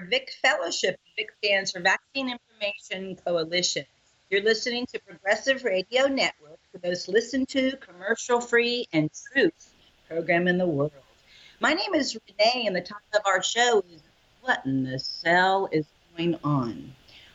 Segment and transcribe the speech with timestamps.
[0.00, 0.98] VIC Fellowship.
[1.16, 3.84] VIC stands for Vaccine Information Coalition.
[4.30, 9.74] You're listening to Progressive Radio Network, the most listened to, commercial free, and truth
[10.08, 10.92] program in the world.
[11.60, 14.02] My name is Renee, and the title of our show is
[14.40, 15.86] What in the Cell is
[16.16, 16.92] Going On?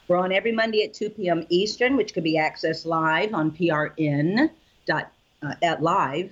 [0.08, 1.46] We're on every Monday at 2 p.m.
[1.50, 4.50] Eastern, which can be accessed live on PRN
[4.86, 5.12] dot,
[5.44, 6.32] uh, at live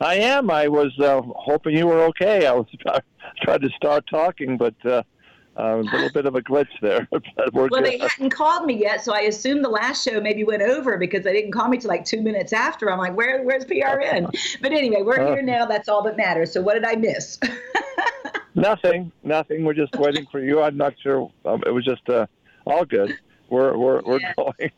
[0.00, 0.50] I am.
[0.50, 2.46] I was uh, hoping you were okay.
[2.46, 3.00] I was try-
[3.42, 5.02] trying to start talking, but uh,
[5.58, 7.08] uh, a little bit of a glitch there.
[7.52, 7.84] well, good.
[7.84, 11.24] they hadn't called me yet, so I assumed the last show maybe went over because
[11.24, 12.92] they didn't call me till like two minutes after.
[12.92, 14.32] I'm like, where, where's PRN?
[14.62, 15.66] but anyway, we're here now.
[15.66, 16.52] That's all that matters.
[16.52, 17.40] So what did I miss?
[18.54, 19.10] nothing.
[19.24, 19.64] Nothing.
[19.64, 20.62] We're just waiting for you.
[20.62, 21.30] I'm not sure.
[21.44, 22.26] Um, it was just uh,
[22.64, 23.18] all good.
[23.50, 24.70] We're we're we're going.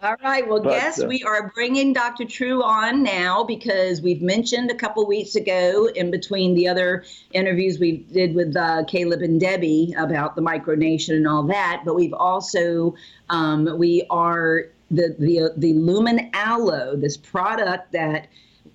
[0.00, 0.46] All right.
[0.46, 2.24] Well, but, guess uh, we are bringing Dr.
[2.24, 7.80] True on now because we've mentioned a couple weeks ago, in between the other interviews
[7.80, 12.14] we did with uh, Caleb and Debbie about the micronation and all that, but we've
[12.14, 12.94] also
[13.28, 18.28] um, we are the the the Lumen Aloe, this product that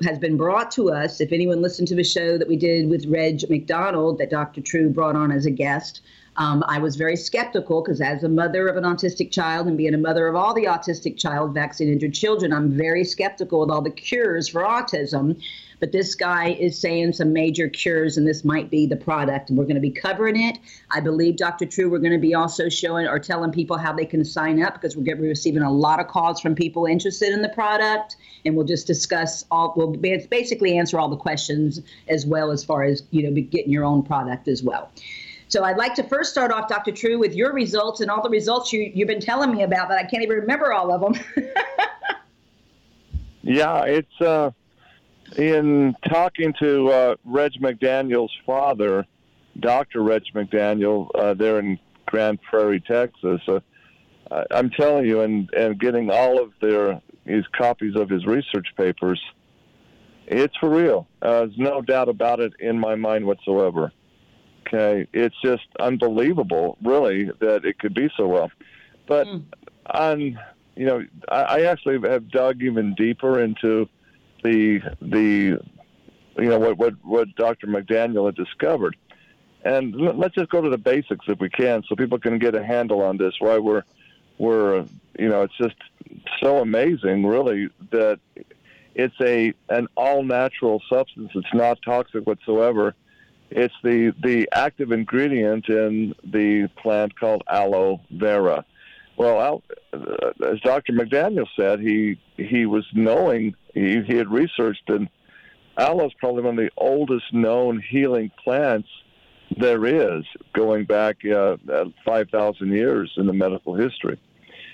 [0.03, 1.21] has been brought to us.
[1.21, 4.59] If anyone listened to the show that we did with Reg McDaniel, that Dr.
[4.59, 6.01] True brought on as a guest.
[6.37, 9.93] Um, I was very skeptical because, as a mother of an autistic child and being
[9.93, 13.81] a mother of all the autistic child vaccine injured children, I'm very skeptical of all
[13.81, 15.41] the cures for autism.
[15.79, 19.49] But this guy is saying some major cures, and this might be the product.
[19.49, 20.57] And we're going to be covering it.
[20.91, 21.65] I believe, Dr.
[21.65, 24.75] True, we're going to be also showing or telling people how they can sign up
[24.75, 28.15] because we're be receiving a lot of calls from people interested in the product.
[28.45, 32.83] And we'll just discuss all, we'll basically answer all the questions as well as far
[32.83, 34.89] as, you know, getting your own product as well.
[35.47, 36.91] So I'd like to first start off, Dr.
[36.91, 39.97] True, with your results and all the results you, you've been telling me about that
[39.97, 41.23] I can't even remember all of them.
[43.41, 44.51] yeah, it's uh,
[45.37, 49.05] in talking to uh, Reg McDaniel's father,
[49.59, 50.01] Dr.
[50.01, 53.41] Reg McDaniel, uh, there in Grand Prairie, Texas.
[53.47, 53.59] Uh,
[54.51, 59.21] I'm telling you, and, and getting all of their his copies of his research papers,
[60.27, 61.07] it's for real.
[61.21, 63.91] Uh, there's no doubt about it in my mind whatsoever.
[64.67, 68.51] Okay, it's just unbelievable, really, that it could be so well.
[69.07, 69.43] But mm.
[69.87, 70.39] on,
[70.75, 73.89] you know, I, I actually have dug even deeper into
[74.43, 75.59] the the,
[76.37, 77.67] you know, what what what Dr.
[77.67, 78.95] McDaniel had discovered,
[79.63, 82.63] and let's just go to the basics if we can, so people can get a
[82.63, 83.33] handle on this.
[83.39, 83.83] Why we're
[84.37, 84.85] we're
[85.19, 85.75] you know, it's just
[86.41, 88.19] so amazing, really, that
[88.95, 91.31] it's a an all natural substance.
[91.35, 92.95] It's not toxic whatsoever
[93.55, 98.65] it's the, the active ingredient in the plant called aloe vera.
[99.15, 99.97] Well, uh,
[100.45, 100.93] as Dr.
[100.93, 105.07] McDaniel said, he he was knowing he, he had researched, and
[105.77, 108.89] aloe is probably one of the oldest known healing plants
[109.57, 114.19] there is, going back uh, uh, 5,000 years in the medical history.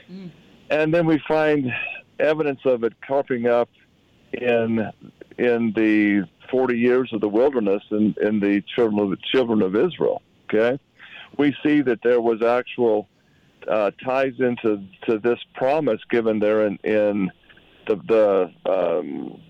[0.10, 0.32] Mm.
[0.70, 1.70] And then we find
[2.20, 3.70] evidence of it cropping up
[4.32, 4.90] in
[5.38, 10.22] in the 40 years of the wilderness in, in the children of, children of Israel.
[10.46, 10.80] Okay,
[11.38, 13.08] we see that there was actual
[13.68, 17.32] uh, ties into to this promise given there in, in
[17.88, 19.42] the the, um,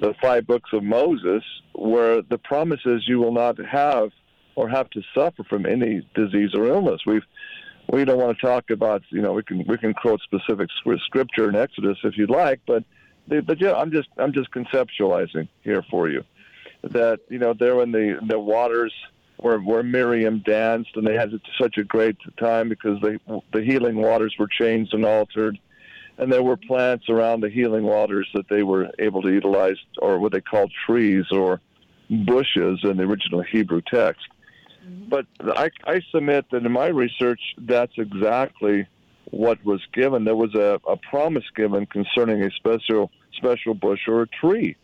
[0.00, 1.42] the five books of Moses,
[1.74, 4.10] where the promise is you will not have
[4.56, 7.00] or have to suffer from any disease or illness.
[7.06, 7.24] We've
[7.92, 10.68] we don't want to talk about you know we can we can quote specific
[11.06, 12.84] scripture in Exodus if you'd like, but
[13.28, 16.24] but yeah, I'm just I'm just conceptualizing here for you
[16.82, 18.92] that you know they're in the the waters
[19.36, 21.30] where where Miriam danced, and they had
[21.60, 23.18] such a great time because they
[23.52, 25.58] the healing waters were changed and altered,
[26.18, 30.18] and there were plants around the healing waters that they were able to utilize, or
[30.18, 31.60] what they called trees or
[32.10, 34.26] bushes in the original Hebrew text.
[34.86, 35.08] Mm-hmm.
[35.08, 38.86] But I, I submit that in my research, that's exactly
[39.34, 40.24] what was given.
[40.24, 44.76] There was a, a promise given concerning a special special bush or a tree.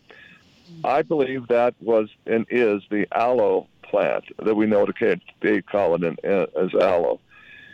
[0.84, 4.92] I believe that was and is the aloe plant that we know to
[5.40, 7.20] they call it in, uh, as aloe.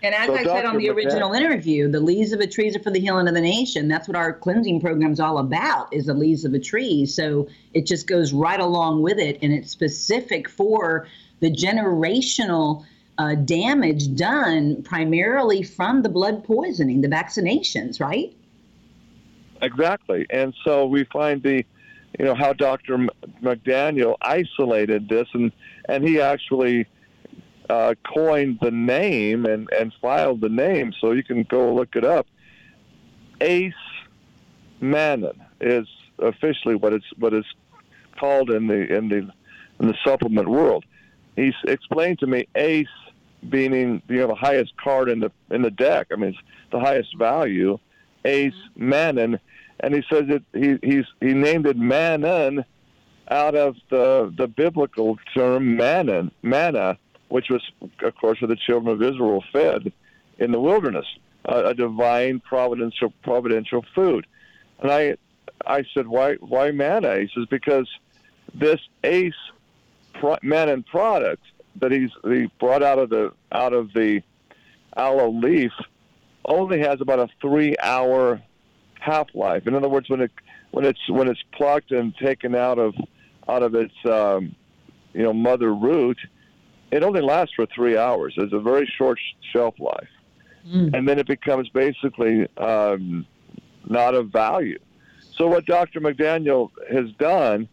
[0.03, 2.79] And as so I said on the original interview, the leaves of a tree are
[2.79, 3.89] for the healing of the nation.
[3.89, 7.07] That's what our cleansing program is all about, is the leaves of a tree.
[7.07, 11.09] So it just goes right along with it, and it's specific for
[11.41, 12.85] the generational
[13.19, 18.35] uh, damage done primarily from the blood poisoning, the vaccinations, right?
[19.63, 20.27] Exactly.
[20.31, 21.65] And so we find the,
[22.19, 23.09] you know, how Dr.
[23.43, 25.51] McDaniel isolated this, and,
[25.89, 26.87] and he actually
[27.71, 32.05] uh, coined the name and, and filed the name, so you can go look it
[32.05, 32.27] up.
[33.41, 33.73] Ace
[34.81, 35.87] Mannan is
[36.19, 37.49] officially what it's what it's
[38.19, 39.31] called in the in the
[39.81, 40.85] in the supplement world.
[41.35, 42.87] He's explained to me Ace
[43.51, 46.09] meaning you know the highest card in the in the deck.
[46.13, 46.39] I mean, it's
[46.71, 47.79] the highest value.
[48.25, 49.39] Ace Mannan,
[49.81, 52.65] and he says that he he's he named it Mannan
[53.31, 56.99] out of the the biblical term Mannan manna,
[57.29, 57.63] which was
[58.03, 59.93] of course where the children of Israel fed
[60.39, 61.07] in the wilderness,
[61.45, 64.27] a, a divine providential providential food.
[64.81, 65.17] And I
[65.67, 67.19] I said why why manna?
[67.19, 67.89] He says because
[68.55, 69.35] this Ace
[70.43, 71.43] Mannan product
[71.81, 74.23] that he's he brought out of the out of the
[74.97, 75.73] aloe leaf
[76.47, 78.43] only has about a three hour
[79.01, 79.67] half life.
[79.67, 80.31] In other words, when it
[80.71, 82.95] when it's when it's plucked and taken out of
[83.49, 84.55] out of its um,
[85.13, 86.19] you know mother root,
[86.91, 88.35] it only lasts for three hours.
[88.37, 89.19] It's a very short
[89.53, 90.09] shelf life,
[90.67, 90.95] mm.
[90.95, 93.27] and then it becomes basically um,
[93.87, 94.79] not of value.
[95.37, 96.01] So what Dr.
[96.01, 97.69] McDaniel has done,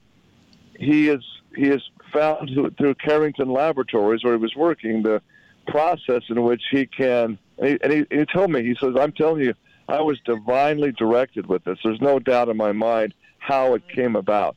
[0.77, 1.23] he is
[1.55, 1.81] he has
[2.13, 5.21] found through Carrington Laboratories, where he was working, the
[5.68, 7.38] process in which he can.
[7.57, 9.54] And he, and he, he told me, he says, "I'm telling you,
[9.88, 11.77] I was divinely directed with this.
[11.83, 14.56] There's no doubt in my mind how it came about.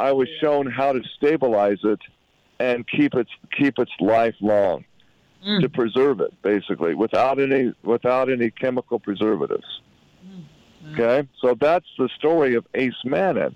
[0.00, 2.00] I was shown how to stabilize it
[2.60, 4.84] and keep its keep its life long,
[5.46, 5.60] mm.
[5.60, 9.66] to preserve it basically without any without any chemical preservatives.
[10.24, 10.92] Mm.
[10.92, 13.54] Okay, so that's the story of Ace Mannan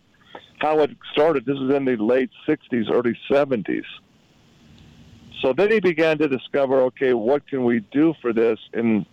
[0.63, 1.45] how it started.
[1.45, 3.85] This is in the late 60s, early 70s.
[5.43, 9.05] So then he began to discover, okay, what can we do for this in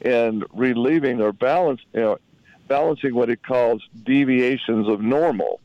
[0.00, 2.18] in relieving or balance, you know,
[2.66, 5.60] balancing what he calls deviations of normal.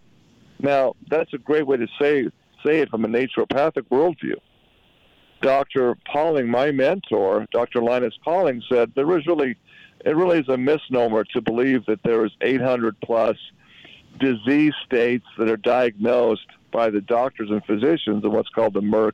[0.59, 2.27] Now, that's a great way to say
[2.65, 4.35] say it from a naturopathic worldview.
[5.41, 5.95] Dr.
[6.11, 7.81] Pauling, my mentor, Dr.
[7.81, 9.55] Linus Pauling, said there was really,
[10.03, 13.37] it really is a misnomer to believe that there is 800 plus
[14.19, 19.13] disease states that are diagnosed by the doctors and physicians in what's called the Merck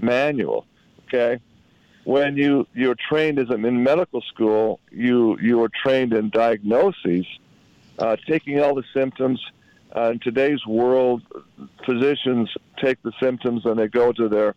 [0.00, 0.66] manual.
[1.06, 1.40] Okay,
[2.04, 7.26] when you you're trained as in medical school, you you are trained in diagnoses,
[7.98, 9.40] uh, taking all the symptoms.
[9.96, 11.22] Uh, in today's world,
[11.86, 12.50] physicians
[12.82, 14.56] take the symptoms and they go to their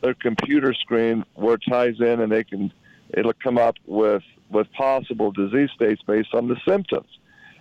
[0.00, 2.72] their computer screen where it ties in, and they can
[3.10, 7.19] it'll come up with with possible disease states based on the symptoms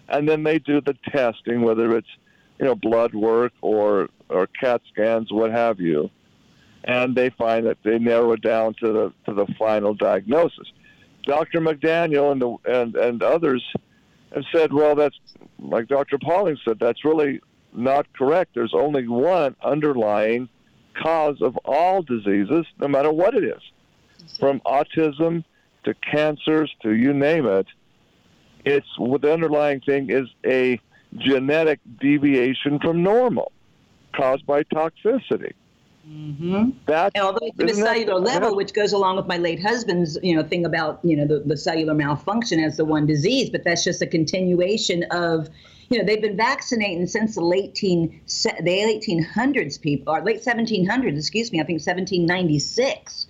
[0.10, 2.08] and then they do the testing, whether it's
[2.60, 6.10] you know blood work or or CAT scans, what have you,
[6.84, 10.72] and they find that they narrow it down to the to the final diagnosis.
[11.24, 11.62] Dr.
[11.62, 13.64] McDaniel and the and and others
[14.34, 15.18] have said, well, that's
[15.60, 16.18] like Dr.
[16.18, 17.42] Pauling said, that's really
[17.74, 18.52] not correct.
[18.54, 20.50] There's only one underlying
[20.96, 23.62] cause of all diseases, no matter what it is,
[24.40, 25.44] from autism
[25.84, 27.68] to cancers to you name it
[28.66, 30.80] it's what the underlying thing is a
[31.18, 33.52] genetic deviation from normal
[34.16, 35.54] caused by toxicity.
[36.08, 36.72] Mm-hmm.
[36.88, 40.18] That's, and although to the cellular that, level, which goes along with my late husband's,
[40.24, 43.64] you know, thing about you know the, the cellular malfunction as the one disease, but
[43.64, 45.50] that's just a continuation of,
[45.90, 49.00] you know, they've been vaccinating since the late teen, the
[49.46, 53.28] 1800s people, or late 1700s, excuse me, I think 1796,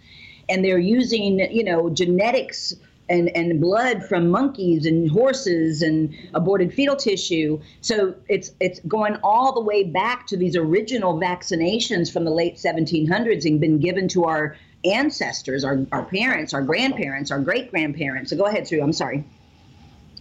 [0.48, 2.74] and they're using you know genetics
[3.10, 7.60] and, and blood from monkeys and horses and aborted fetal tissue.
[7.82, 12.56] So it's it's going all the way back to these original vaccinations from the late
[12.56, 18.30] 1700s and been given to our ancestors, our, our parents, our grandparents, our great grandparents.
[18.30, 18.82] So go ahead, Sue.
[18.82, 19.26] I'm sorry.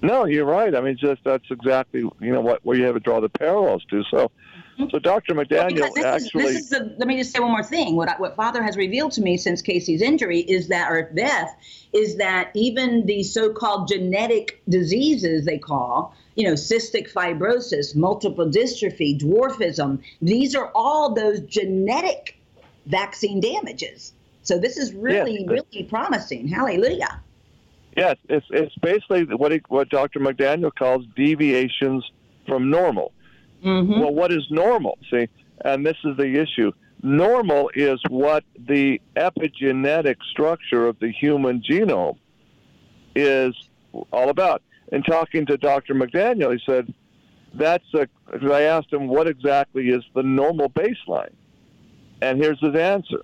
[0.02, 0.74] No, you're right.
[0.74, 3.84] I mean, just that's exactly you know what where you have to draw the parallels
[3.90, 4.04] to.
[4.10, 4.30] So
[4.90, 5.34] so Dr.
[5.34, 6.44] McDaniel well, actually.
[6.44, 7.96] Is, this is the, let me just say one more thing.
[7.96, 11.56] What, I, what Father has revealed to me since Casey's injury is that, or death,
[11.92, 19.18] is that even the so-called genetic diseases they call, you know, cystic fibrosis, multiple dystrophy,
[19.18, 22.38] dwarfism, these are all those genetic
[22.86, 24.12] vaccine damages.
[24.42, 26.48] So this is really, yes, really promising.
[26.48, 27.20] Hallelujah.
[27.96, 30.20] Yes, it's it's basically what he, what Dr.
[30.20, 32.08] McDaniel calls deviations
[32.46, 33.12] from normal.
[33.64, 34.00] Mm-hmm.
[34.00, 34.98] Well, what is normal?
[35.10, 35.28] See,
[35.64, 36.72] and this is the issue.
[37.02, 42.18] Normal is what the epigenetic structure of the human genome
[43.14, 43.54] is
[44.12, 44.62] all about.
[44.90, 45.94] In talking to Dr.
[45.94, 46.92] McDaniel, he said,
[47.54, 48.08] that's a,
[48.52, 51.32] I asked him, what exactly is the normal baseline?
[52.20, 53.22] And here's his answer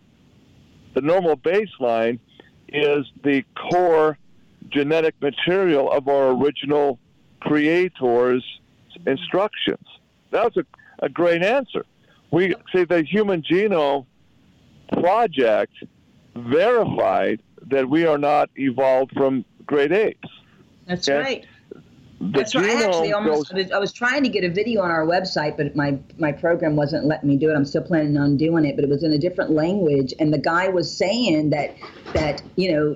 [0.94, 2.20] the normal baseline
[2.68, 4.16] is the core
[4.68, 6.98] genetic material of our original
[7.40, 8.44] creator's
[9.06, 9.86] instructions.
[10.34, 11.86] That was a, a great answer.
[12.32, 14.04] We see the Human Genome
[14.92, 15.72] Project
[16.34, 20.28] verified that we are not evolved from great apes.
[20.86, 21.18] That's okay?
[21.18, 21.46] right.
[22.20, 22.64] That's right.
[22.64, 25.76] I actually almost goes, I was trying to get a video on our website, but
[25.76, 27.54] my my program wasn't letting me do it.
[27.54, 30.38] I'm still planning on doing it, but it was in a different language, and the
[30.38, 31.76] guy was saying that
[32.12, 32.94] that you know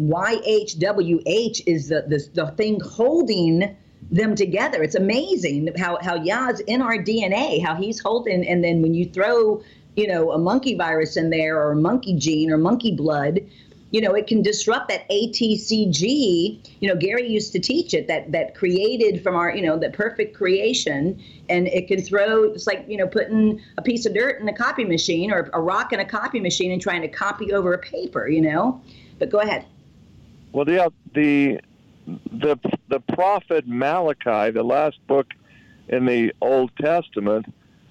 [0.00, 3.76] YHWH is the the, the thing holding
[4.10, 4.82] them together.
[4.82, 9.06] It's amazing how how Yah's in our DNA, how he's holding, and then when you
[9.06, 9.62] throw
[9.96, 13.40] you know a monkey virus in there or a monkey gene or monkey blood
[13.90, 16.70] you know, it can disrupt that ATCG.
[16.80, 19.92] You know, Gary used to teach it that that created from our, you know, that
[19.92, 22.44] perfect creation, and it can throw.
[22.44, 25.60] It's like you know, putting a piece of dirt in a copy machine or a
[25.60, 28.28] rock in a copy machine and trying to copy over a paper.
[28.28, 28.80] You know,
[29.18, 29.66] but go ahead.
[30.52, 31.60] Well, the uh, the
[32.06, 35.28] the the prophet Malachi, the last book
[35.88, 37.46] in the Old Testament,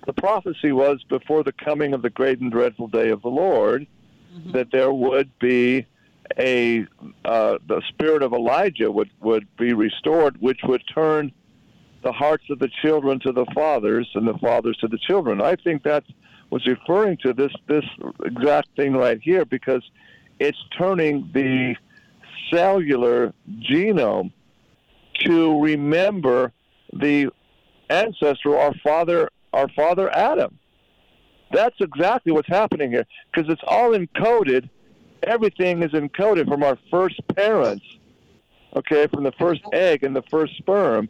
[0.06, 3.86] the prophecy was before the coming of the great and dreadful day of the Lord
[4.34, 4.52] mm-hmm.
[4.52, 5.86] that there would be
[6.38, 6.86] a
[7.26, 11.32] uh, the spirit of Elijah would would be restored, which would turn
[12.04, 15.42] the hearts of the children to the fathers and the fathers to the children.
[15.42, 16.04] I think that
[16.50, 17.86] was referring to this this
[18.24, 19.84] exact thing right here because
[20.40, 21.76] it's turning the
[22.50, 24.32] cellular genome
[25.26, 26.52] to remember
[26.94, 27.30] the
[27.90, 30.58] ancestor, our father, our father Adam.
[31.52, 34.70] That's exactly what's happening here because it's all encoded.
[35.24, 37.86] Everything is encoded from our first parents,
[38.76, 41.10] okay, from the first egg and the first sperm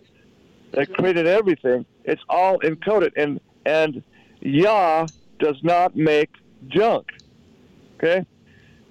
[0.71, 1.85] that created everything.
[2.05, 4.01] It's all encoded, and and
[4.41, 5.07] Yah
[5.39, 6.29] does not make
[6.67, 7.07] junk.
[7.97, 8.25] Okay,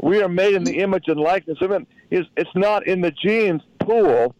[0.02, 1.87] we are made in the image and likeness of Him.
[2.11, 4.35] It's, it's not in the genes pool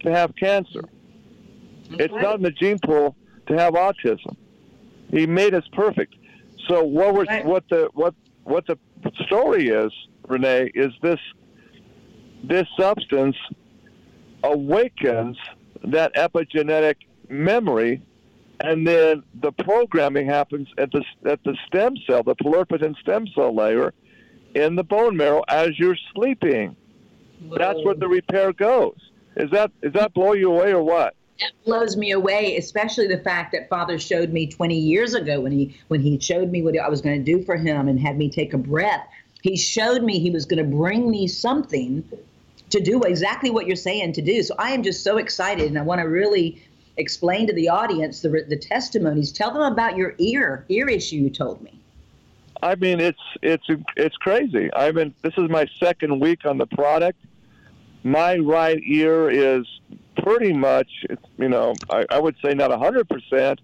[0.00, 0.82] to have cancer.
[1.90, 3.16] It's not in the gene pool
[3.48, 4.36] to have autism.
[5.10, 6.14] He made us perfect.
[6.68, 7.44] So what was right.
[7.44, 8.14] what the what
[8.44, 8.78] what the
[9.26, 9.92] story is,
[10.28, 11.18] Renee, is this
[12.44, 13.36] this substance
[14.42, 15.36] awakens
[15.84, 16.96] that epigenetic
[17.28, 18.02] memory,
[18.60, 23.54] and then the programming happens at the at the stem cell, the pluripotent stem cell
[23.54, 23.92] layer,
[24.54, 26.76] in the bone marrow as you're sleeping.
[27.56, 28.96] That's where the repair goes.
[29.36, 31.14] Is that is that blow you away or what?
[31.42, 35.52] it blows me away, especially the fact that Father showed me 20 years ago when
[35.52, 38.16] he when he showed me what I was going to do for him and had
[38.16, 39.06] me take a breath.
[39.42, 42.04] He showed me he was going to bring me something
[42.70, 44.42] to do exactly what you're saying to do.
[44.42, 46.62] So I am just so excited, and I want to really
[46.96, 49.32] explain to the audience the the testimonies.
[49.32, 51.16] Tell them about your ear ear issue.
[51.16, 51.78] You told me.
[52.62, 54.70] I mean, it's it's it's crazy.
[54.74, 57.18] I mean, this is my second week on the product.
[58.04, 59.66] My right ear is
[60.22, 60.88] pretty much,
[61.38, 63.58] you know, I, I would say not 100%,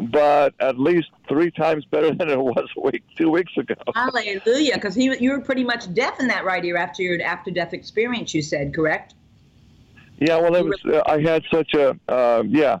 [0.00, 3.74] but at least three times better than it was a week, two weeks ago.
[3.94, 4.74] Hallelujah!
[4.74, 8.34] Because you were pretty much deaf in that right ear after your after death experience.
[8.34, 9.14] You said correct?
[10.18, 10.38] Yeah.
[10.38, 10.80] Well, it was.
[10.84, 12.78] Uh, I had such a uh, yeah.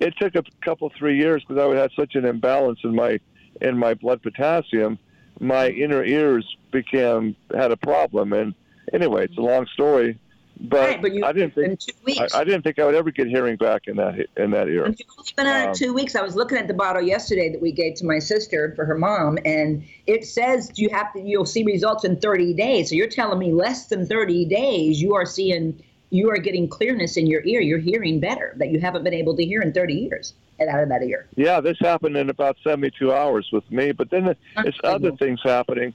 [0.00, 3.18] It took a couple three years because I had such an imbalance in my
[3.60, 4.98] in my blood potassium.
[5.40, 8.54] My inner ears became had a problem, and
[8.92, 10.18] anyway, it's a long story.
[10.60, 11.80] But, right, but you, I didn't think
[12.18, 14.88] I, I, didn't think I would ever get hearing back in that in that era.
[14.88, 16.16] You've only been on um, two weeks.
[16.16, 18.98] I was looking at the bottle yesterday that we gave to my sister for her
[18.98, 22.88] mom, and it says you have to you'll see results in 30 days.
[22.88, 27.16] So you're telling me less than 30 days you are seeing you are getting clearness
[27.16, 27.60] in your ear.
[27.60, 30.88] You're hearing better that you haven't been able to hear in 30 years out of
[30.88, 31.26] that ear.
[31.36, 35.94] Yeah, this happened in about 72 hours with me, but then there's other things happening.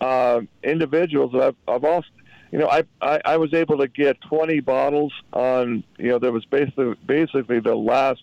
[0.00, 2.06] Uh, individuals I've, I've also
[2.54, 5.82] you know, I, I I was able to get 20 bottles on.
[5.98, 8.22] You know, there was basically basically the last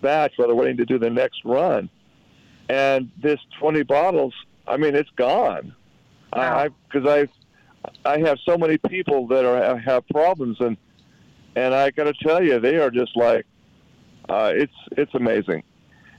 [0.00, 1.90] batch while they're waiting to do the next run,
[2.68, 4.32] and this 20 bottles.
[4.68, 5.74] I mean, it's gone.
[6.32, 6.56] Wow.
[6.56, 7.28] I because
[8.04, 10.76] I I have so many people that are have problems and
[11.56, 13.44] and I got to tell you, they are just like
[14.28, 15.64] uh, it's it's amazing.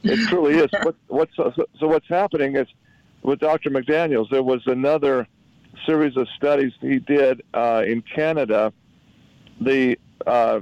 [0.03, 0.69] It truly is.
[0.83, 2.67] What, what's so, so what's happening is
[3.23, 3.69] with Dr.
[3.69, 5.25] McDaniel's, there was another
[5.85, 8.73] series of studies he did uh, in Canada,
[9.59, 10.59] the uh,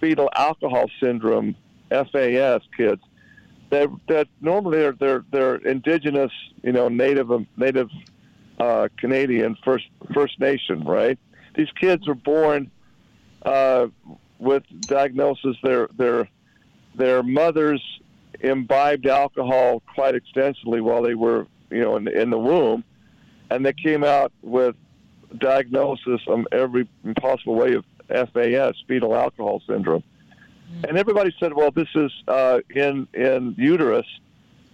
[0.00, 1.56] fetal alcohol syndrome
[1.90, 3.02] (FAS) kids
[3.74, 6.30] that that normally are they're they're indigenous,
[6.62, 7.90] you know, native native
[8.58, 11.18] uh, Canadian First First Nation, right?
[11.56, 12.70] These kids are born
[13.42, 13.88] uh,
[14.38, 15.56] with diagnosis.
[15.62, 16.28] Their their
[16.94, 17.82] their mothers
[18.40, 22.84] imbibed alcohol quite extensively while they were, you know, in, in the womb,
[23.50, 24.76] and they came out with
[25.38, 26.88] diagnosis on every
[27.20, 30.02] possible way of FAS, fetal alcohol syndrome.
[30.02, 30.84] Mm-hmm.
[30.86, 34.06] And everybody said, well, this is uh, in, in uterus.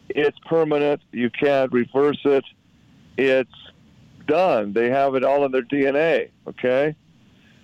[0.08, 1.00] It's permanent.
[1.12, 2.44] You can't reverse it.
[3.16, 3.50] It's
[4.26, 4.72] done.
[4.72, 6.94] They have it all in their DNA, okay?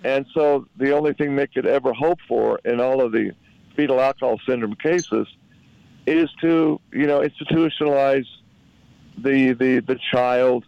[0.03, 3.31] And so the only thing they could ever hope for in all of the
[3.75, 5.27] fetal alcohol syndrome cases
[6.05, 8.25] is to, you know, institutionalize
[9.17, 10.65] the the the child.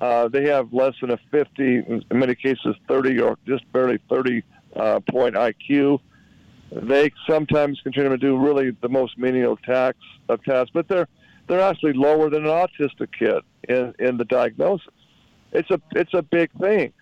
[0.00, 4.42] Uh, they have less than a 50, in many cases 30 or just barely 30
[4.76, 5.98] uh, point IQ.
[6.70, 11.08] They sometimes continue to do really the most menial tasks of tasks, but they're
[11.48, 14.92] they're actually lower than an autistic kid in, in the diagnosis.
[15.52, 16.92] It's a it's a big thing.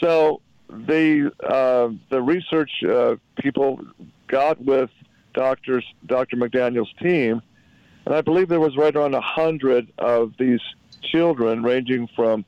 [0.00, 0.40] So
[0.70, 3.80] the uh, the research uh, people
[4.28, 4.90] got with
[5.34, 6.36] doctors Dr.
[6.36, 7.42] McDaniel's team,
[8.06, 10.60] and I believe there was right around a hundred of these
[11.10, 12.44] children, ranging from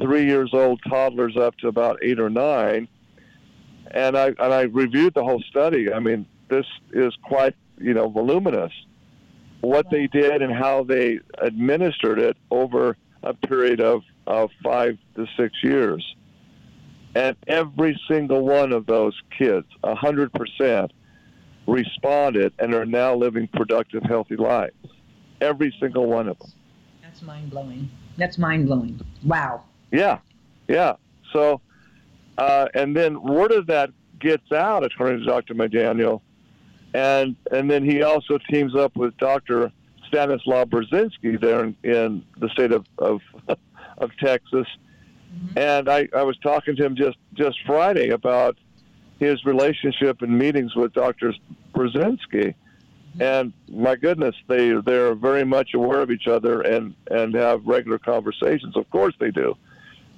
[0.00, 2.88] three years old toddlers up to about eight or nine.
[3.90, 5.92] And I and I reviewed the whole study.
[5.92, 8.72] I mean, this is quite you know voluminous.
[9.60, 15.26] What they did and how they administered it over a period of, of five to
[15.36, 16.04] six years.
[17.14, 20.90] And every single one of those kids, 100%,
[21.66, 24.74] responded and are now living productive, healthy lives.
[25.40, 26.52] Every single one of them.
[27.18, 27.90] That's mind blowing.
[28.16, 29.00] That's mind blowing.
[29.24, 29.64] Wow.
[29.90, 30.18] Yeah,
[30.68, 30.94] yeah.
[31.32, 31.60] So,
[32.36, 35.54] uh, and then word of that gets out, according to Dr.
[35.54, 36.20] McDaniel,
[36.94, 39.72] and and then he also teams up with Dr.
[40.06, 43.20] Stanislaw Burzynski there in, in the state of of,
[43.98, 44.68] of Texas,
[45.34, 45.58] mm-hmm.
[45.58, 48.56] and I, I was talking to him just just Friday about
[49.18, 51.32] his relationship and meetings with Dr.
[51.72, 52.50] Mm-hmm.
[53.20, 57.98] And my goodness, they they're very much aware of each other and and have regular
[57.98, 58.76] conversations.
[58.76, 59.56] Of course, they do.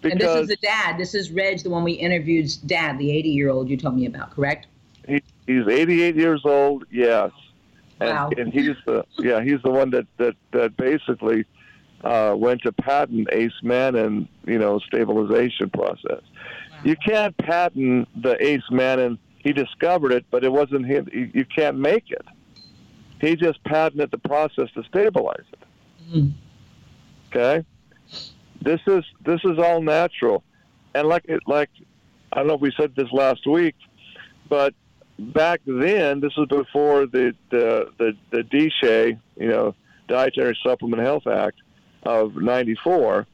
[0.02, 0.99] Because and this is the dad.
[0.99, 4.07] This is Reg, the one we interviewed, dad, the 80 year old you told me
[4.07, 4.66] about, correct?
[5.06, 6.84] He, he's 88 years old.
[6.91, 7.32] Yes.
[8.00, 8.30] And, wow.
[8.36, 11.45] and he's the yeah he's the one that that that basically
[12.02, 16.23] uh, went to patent Ace Mannan you know stabilization process.
[16.71, 16.78] Wow.
[16.82, 19.19] You can't patent the Ace Mannan.
[19.39, 21.08] He discovered it, but it wasn't him.
[21.13, 22.25] You can't make it.
[23.21, 26.15] He just patented the process to stabilize it.
[26.15, 26.33] Mm.
[27.28, 27.65] Okay,
[28.63, 30.43] this is this is all natural,
[30.95, 31.71] and like it like
[32.33, 33.76] I don't know if we said this last week,
[34.49, 34.75] but
[35.19, 39.75] back then, this was before the the the, the DSHEA, you know,
[40.09, 41.59] Dietary Supplement Health Act
[42.04, 43.26] of '94.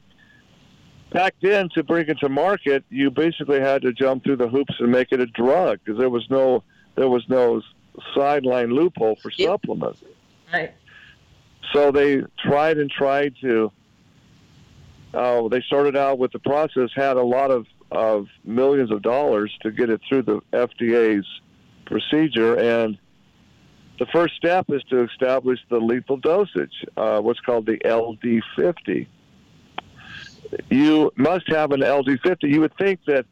[1.13, 4.73] Back then, to bring it to market, you basically had to jump through the hoops
[4.79, 6.63] and make it a drug because there was no
[6.95, 7.61] there was no
[8.15, 9.49] sideline loophole for yep.
[9.49, 10.03] supplements.
[10.51, 10.73] Right.
[11.73, 13.71] So they tried and tried to.
[15.13, 19.57] Uh, they started out with the process, had a lot of, of millions of dollars
[19.61, 21.25] to get it through the FDA's
[21.85, 22.55] procedure.
[22.55, 22.99] And
[23.99, 29.07] the first step is to establish the lethal dosage, uh, what's called the LD50.
[30.69, 32.43] You must have an LD50.
[32.43, 33.25] You would think that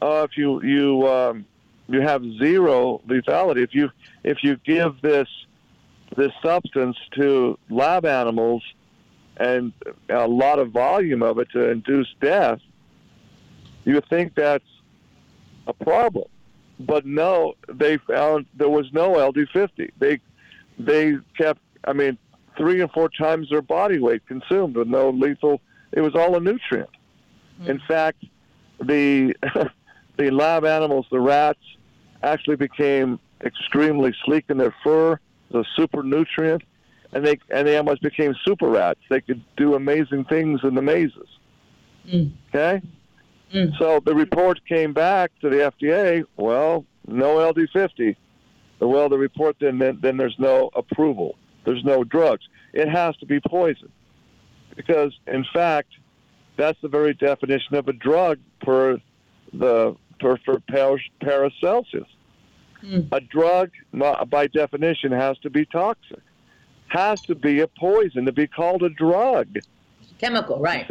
[0.00, 1.44] uh, if you you um,
[1.88, 3.90] you have zero lethality, if you
[4.24, 5.28] if you give this
[6.16, 8.62] this substance to lab animals
[9.36, 9.72] and
[10.08, 12.60] a lot of volume of it to induce death,
[13.84, 14.64] you would think that's
[15.66, 16.28] a problem
[16.78, 19.90] but no, they found there was no LD50.
[19.98, 20.20] They
[20.78, 22.16] they kept, I mean,
[22.56, 25.60] three and four times their body weight consumed with no lethal.
[25.92, 26.90] It was all a nutrient.
[27.60, 27.70] Mm-hmm.
[27.70, 28.24] In fact,
[28.80, 29.34] the
[30.16, 31.58] the lab animals, the rats,
[32.22, 35.18] actually became extremely sleek in their fur.
[35.50, 36.62] The super nutrient,
[37.12, 39.00] and they and they almost became super rats.
[39.08, 41.28] They could do amazing things in the mazes.
[42.06, 42.32] Mm.
[42.48, 42.82] Okay,
[43.52, 43.76] Mm.
[43.78, 46.24] So the report came back to the FDA.
[46.36, 48.16] Well, no LD50.
[48.80, 51.36] Well, the report then then, then there's no approval.
[51.64, 52.46] There's no drugs.
[52.72, 53.90] It has to be poison,
[54.76, 55.88] because in fact,
[56.56, 58.98] that's the very definition of a drug per
[59.52, 62.06] the per, for Paracelsus.
[62.82, 63.08] Mm.
[63.10, 63.70] A drug,
[64.28, 66.20] by definition, has to be toxic.
[66.88, 69.58] Has to be a poison to be called a drug.
[70.18, 70.88] Chemical, right?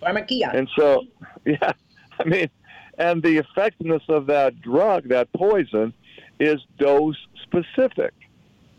[0.00, 0.54] Pharmakia.
[0.54, 1.04] And so,
[1.44, 1.72] yeah,
[2.18, 2.50] I mean,
[2.98, 5.92] and the effectiveness of that drug, that poison,
[6.38, 8.12] is dose specific.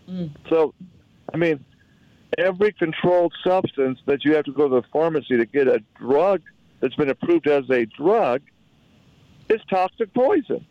[0.10, 0.32] Mm.
[0.50, 0.74] So,
[1.34, 1.64] I mean,
[2.38, 6.42] every controlled substance that you have to go to the pharmacy to get a drug
[6.80, 8.42] that's been approved as a drug
[9.50, 10.66] is toxic poison.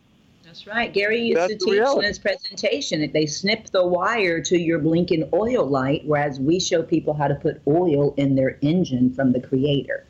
[0.45, 0.93] That's right.
[0.93, 4.79] Gary used That's to teach in his presentation that they snip the wire to your
[4.79, 9.33] blinking oil light, whereas we show people how to put oil in their engine from
[9.33, 10.07] the creator.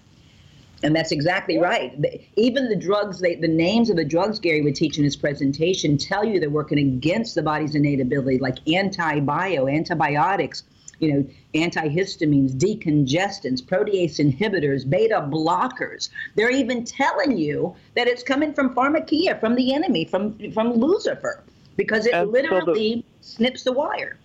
[0.82, 1.96] And that's exactly right.
[2.34, 5.96] Even the drugs, they, the names of the drugs Gary would teach in his presentation
[5.96, 10.64] tell you they're working against the body's innate ability, like anti-bio, antibiotics,
[11.02, 16.10] you know, antihistamines, decongestants, protease inhibitors, beta blockers.
[16.36, 21.42] They're even telling you that it's coming from pharmakia, from the enemy, from from Lucifer,
[21.76, 24.16] because it and literally so the, snips the wire.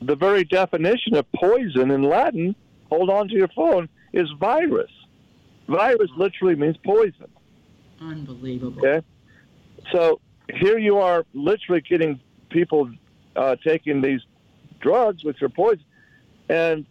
[0.00, 2.56] The very definition of poison in Latin,
[2.88, 4.90] hold on to your phone, is virus.
[5.68, 7.28] Virus literally means poison.
[8.00, 8.84] Unbelievable.
[8.84, 9.06] Okay?
[9.92, 12.90] So here you are literally getting people
[13.36, 14.20] uh, taking these
[14.82, 15.84] drugs, which are poison,
[16.48, 16.84] and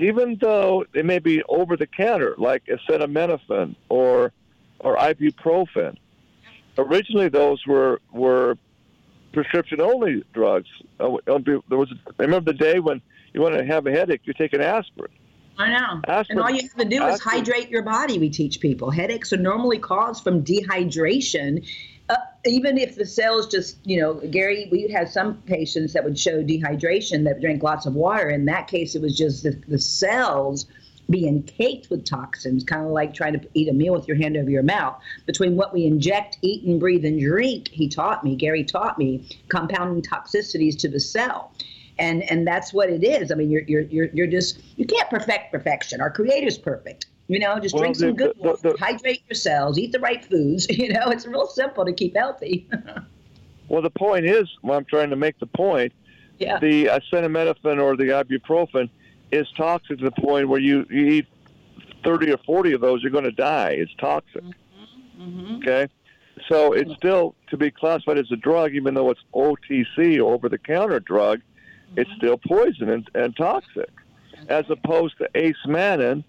[0.00, 4.32] even though they may be over the counter, like acetaminophen or
[4.80, 5.96] or ibuprofen,
[6.76, 8.58] originally those were were
[9.32, 10.68] prescription only drugs.
[10.98, 13.00] Uh, there was I remember the day when
[13.32, 15.12] you want to have a headache, you take an aspirin.
[15.56, 16.00] I know.
[16.08, 17.14] Aspirin, and all you have to do aspirin.
[17.14, 18.90] is hydrate your body, we teach people.
[18.90, 21.66] Headaches are normally caused from dehydration.
[22.08, 26.18] Uh, even if the cells just, you know, Gary, we had some patients that would
[26.18, 28.28] show dehydration that drank lots of water.
[28.28, 30.66] In that case, it was just the, the cells
[31.10, 34.36] being caked with toxins, kind of like trying to eat a meal with your hand
[34.36, 34.98] over your mouth.
[35.26, 39.26] Between what we inject, eat, and breathe and drink, he taught me, Gary taught me,
[39.48, 41.52] compounding toxicities to the cell
[41.98, 43.30] and and that's what it is.
[43.30, 46.00] I mean, you're you're you're, you're just you can't perfect perfection.
[46.00, 47.06] Our Creator's perfect.
[47.26, 50.24] You know, just well, drink some good the, water, the, hydrate yourselves, eat the right
[50.24, 50.66] foods.
[50.70, 52.68] You know, it's real simple to keep healthy.
[53.68, 55.92] well, the point is, well, I'm trying to make the point.
[56.38, 56.58] Yeah.
[56.58, 58.90] The acetaminophen or the ibuprofen
[59.30, 61.26] is toxic to the point where you, you eat
[62.04, 63.70] 30 or 40 of those, you're going to die.
[63.70, 64.42] It's toxic.
[64.42, 65.22] Mm-hmm.
[65.22, 65.56] Mm-hmm.
[65.56, 65.88] Okay?
[66.48, 70.58] So it's still to be classified as a drug, even though it's OTC, over the
[70.58, 71.40] counter drug
[71.96, 73.90] it's still poison and, and toxic.
[74.48, 76.24] As opposed to Ace Mannan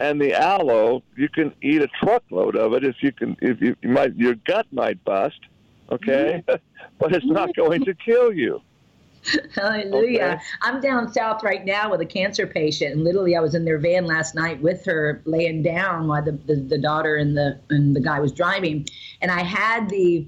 [0.00, 3.36] and the aloe, you can eat a truckload of it if you can.
[3.40, 5.38] If you, you might, your gut might bust,
[5.92, 6.56] okay, mm-hmm.
[6.98, 8.62] but it's not going to kill you.
[9.54, 10.22] Hallelujah.
[10.22, 10.42] Okay.
[10.62, 13.78] I'm down south right now with a cancer patient, and literally, I was in their
[13.78, 17.94] van last night with her, laying down while the, the, the daughter and the and
[17.94, 18.86] the guy was driving,
[19.20, 20.26] and I had the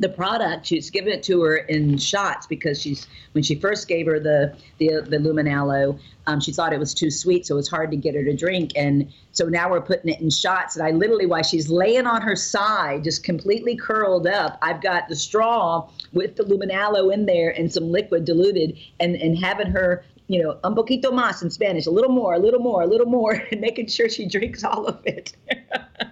[0.00, 0.66] the product.
[0.66, 4.56] She's given it to her in shots because she's when she first gave her the
[4.78, 7.90] the the Lumen Aloe, um, she thought it was too sweet, so it was hard
[7.90, 8.72] to get her to drink.
[8.76, 10.76] And so now we're putting it in shots.
[10.76, 15.08] And I literally, while she's laying on her side, just completely curled up, I've got
[15.08, 19.70] the straw with the Lumen Aloe in there and some liquid diluted, and and having
[19.70, 22.86] her you know, un poquito más in Spanish, a little more, a little more, a
[22.86, 25.36] little more, and making sure she drinks all of it.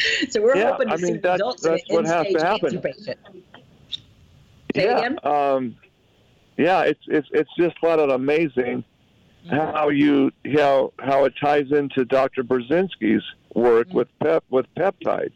[0.30, 2.38] so we're yeah, hoping to I mean, see that's, results that's in what has to
[2.38, 2.82] happen.
[4.74, 5.76] Yeah, um,
[6.56, 8.84] yeah, it's it's it's just flat out amazing
[9.46, 9.56] mm-hmm.
[9.56, 12.44] how you how how it ties into Dr.
[12.44, 13.96] Burzynski's work mm-hmm.
[13.96, 15.34] with pep with peptides.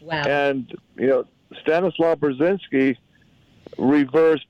[0.00, 0.22] Wow.
[0.22, 1.24] And you know,
[1.62, 2.96] Stanislaw Burzynski
[3.76, 4.46] reversed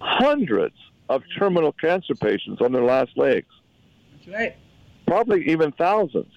[0.00, 0.76] hundreds
[1.08, 1.38] of mm-hmm.
[1.38, 3.52] terminal cancer patients on their last legs.
[4.12, 4.56] That's right.
[5.06, 6.32] Probably even thousands.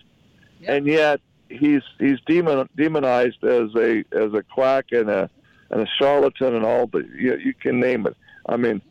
[0.62, 0.70] Yep.
[0.70, 5.30] And yet he's he's demon, demonized as a as a quack and a
[5.72, 8.16] and a charlatan and all the you, you can name it.
[8.48, 8.82] I mean,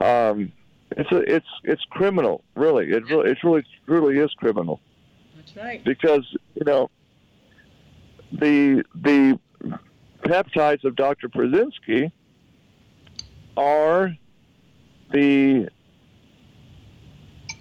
[0.00, 0.52] um,
[0.92, 2.90] it's a it's it's criminal, really.
[2.90, 4.80] It really it really truly is criminal.
[5.36, 5.84] That's right.
[5.84, 6.24] Because
[6.54, 6.90] you know
[8.32, 9.38] the the
[10.22, 11.28] peptides of Dr.
[11.28, 12.12] Burzynski
[13.56, 14.14] are
[15.12, 15.68] the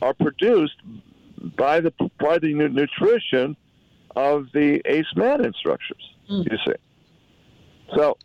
[0.02, 0.76] are produced
[1.56, 3.56] by the by the nutrition
[4.18, 6.02] of the Ace Mannan structures.
[6.30, 6.52] Mm.
[6.52, 6.74] You see,
[7.96, 8.18] so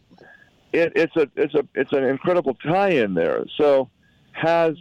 [0.73, 3.45] it, it's a it's a it's an incredible tie-in there.
[3.59, 3.91] So
[4.33, 4.75] has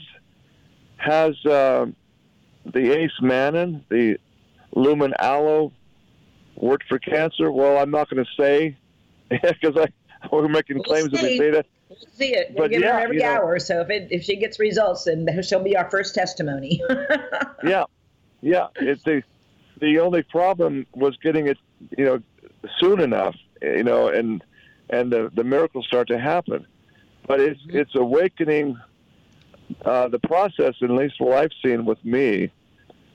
[0.95, 1.87] has uh,
[2.65, 4.17] the Ace Mannan, the
[4.73, 5.73] Lumen Aloe,
[6.55, 7.51] worked for cancer?
[7.51, 8.77] Well, I'm not going to say
[9.29, 9.87] because I
[10.31, 11.65] we're making we'll claims we say that.
[11.89, 12.51] We'll see it.
[12.51, 13.59] We'll but give yeah, her every you know, hour.
[13.59, 16.81] So if it, if she gets results, then she'll be our first testimony.
[17.65, 17.83] yeah,
[18.41, 18.67] yeah.
[18.77, 19.23] It's the
[19.81, 21.57] the only problem was getting it,
[21.97, 22.21] you know,
[22.79, 24.43] soon enough, you know, and
[24.89, 26.65] and the the miracles start to happen.
[27.27, 27.77] But it's mm-hmm.
[27.77, 28.79] it's awakening.
[29.85, 32.51] Uh, the process, at least what I've seen with me,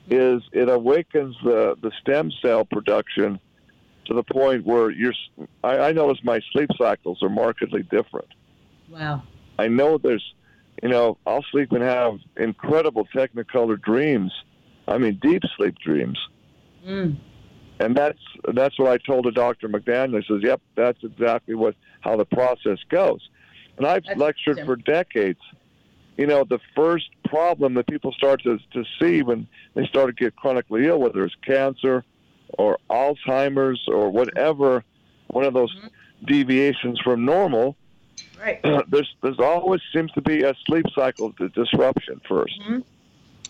[0.09, 3.39] is it awakens the the stem cell production
[4.07, 5.15] to the point where you're.
[5.63, 8.29] I, I notice my sleep cycles are markedly different.
[8.91, 9.23] Wow.
[9.59, 10.35] I know there's,
[10.83, 14.33] you know, I'll sleep and have incredible technicolor dreams.
[14.89, 16.19] I mean, deep sleep dreams
[16.87, 17.17] Mm.
[17.79, 18.19] And that's
[18.55, 19.69] that's what I told the Dr.
[19.69, 20.23] McDaniel.
[20.23, 23.29] He says, "Yep, that's exactly what how the process goes."
[23.77, 25.41] And I've that's lectured for decades
[26.17, 30.13] you know, the first problem that people start to, to see when they start to
[30.25, 32.05] get chronically ill, whether it's cancer
[32.59, 34.85] or Alzheimer's or whatever,
[35.29, 36.27] one of those mm-hmm.
[36.27, 37.77] deviations from normal,
[38.41, 38.61] right.
[38.65, 42.79] Uh, there's there's always seems to be a sleep cycle disruption 1st mm-hmm.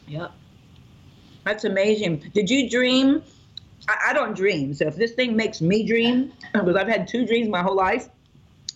[0.09, 0.33] Yep.
[1.47, 2.33] That's amazing.
[2.35, 3.23] Did you dream?
[3.89, 4.75] I, I don't dream.
[4.75, 8.09] So if this thing makes me dream, because I've had two dreams my whole life,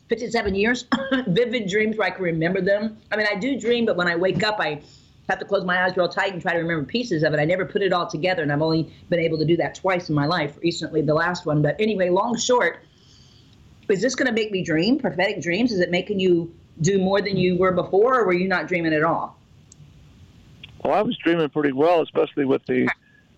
[0.08, 0.84] 57 years,
[1.26, 2.96] vivid dreams where I can remember them.
[3.10, 4.82] I mean, I do dream, but when I wake up, I
[5.28, 7.40] have to close my eyes real tight and try to remember pieces of it.
[7.40, 10.08] I never put it all together, and I've only been able to do that twice
[10.08, 10.56] in my life.
[10.62, 11.62] Recently, the last one.
[11.62, 12.84] But anyway, long short,
[13.88, 15.00] is this going to make me dream?
[15.00, 15.72] Prophetic dreams?
[15.72, 18.94] Is it making you do more than you were before, or were you not dreaming
[18.94, 19.39] at all?
[20.84, 22.88] Well, I was dreaming pretty well, especially with the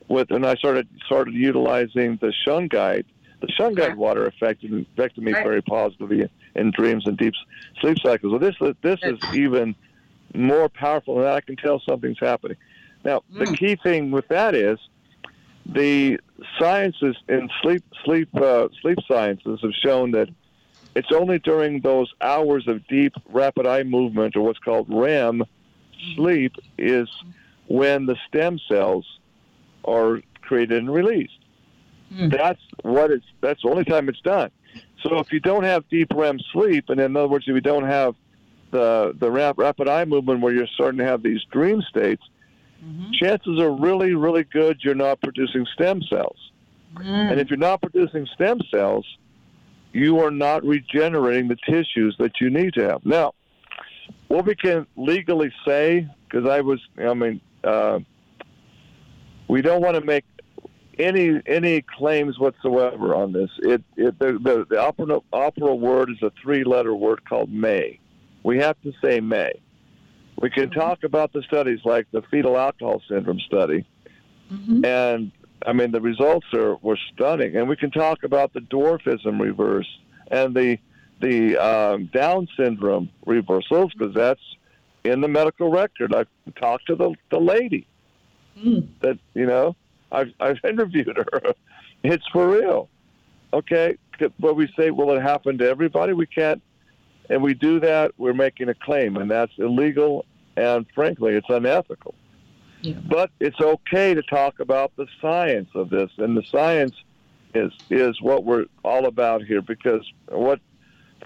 [0.09, 3.07] with and I started started utilizing the Shungite.
[3.41, 7.35] The Shungite water affected affected me very positively in dreams and deep
[7.81, 8.33] sleep cycles.
[8.33, 9.75] So this this is even
[10.35, 11.35] more powerful than that.
[11.35, 12.57] I can tell something's happening.
[13.05, 13.59] Now, the mm.
[13.59, 14.79] key thing with that is
[15.67, 16.19] the
[16.59, 20.29] sciences in sleep sleep uh, sleep sciences have shown that
[20.95, 25.43] it's only during those hours of deep rapid eye movement or what's called REM.
[26.15, 27.09] Sleep is
[27.69, 29.07] when the stem cells
[29.85, 31.39] are created and released.
[32.13, 32.31] Mm.
[32.31, 34.51] That's what it's that's the only time it's done.
[35.03, 37.87] So if you don't have deep REM sleep, and in other words, if you don't
[37.87, 38.15] have
[38.71, 42.23] the the rapid eye movement where you're starting to have these dream states,
[42.85, 43.13] mm-hmm.
[43.13, 46.37] chances are really, really good you're not producing stem cells.
[46.95, 47.33] Mm.
[47.33, 49.07] And if you're not producing stem cells,
[49.93, 53.05] you are not regenerating the tissues that you need to have.
[53.05, 53.35] Now,
[54.29, 58.01] what we can legally say, because I was, I mean, uh,
[59.49, 60.25] we don't want to make
[60.99, 63.51] any any claims whatsoever on this.
[63.59, 67.99] It, it the, the, the opera, opera word is a three letter word called may.
[68.43, 69.53] We have to say may.
[70.41, 70.81] We can mm-hmm.
[70.81, 73.87] talk about the studies like the fetal alcohol syndrome study,
[74.51, 74.85] mm-hmm.
[74.85, 75.33] and
[75.67, 77.57] I mean the results are were stunning.
[77.57, 79.89] And we can talk about the dwarfism reverse
[80.31, 80.79] and the
[81.23, 84.43] the um, Down syndrome reversals because that's
[85.05, 86.15] in the medical record.
[86.15, 87.87] I've talked to the the lady
[88.59, 88.87] mm.
[89.01, 89.77] that you know
[90.11, 91.55] I've I've interviewed her.
[92.03, 92.89] it's for real.
[93.55, 93.97] Okay,
[94.39, 96.15] but we say, will it happen to everybody?
[96.15, 96.63] We can't,
[97.29, 98.13] and we do that.
[98.17, 100.25] We're making a claim, and that's illegal,
[100.57, 102.15] and frankly, it's unethical.
[102.81, 102.95] Yeah.
[103.09, 106.95] But it's okay to talk about the science of this, and the science
[107.55, 109.63] is is what we're all about here.
[109.63, 110.61] Because what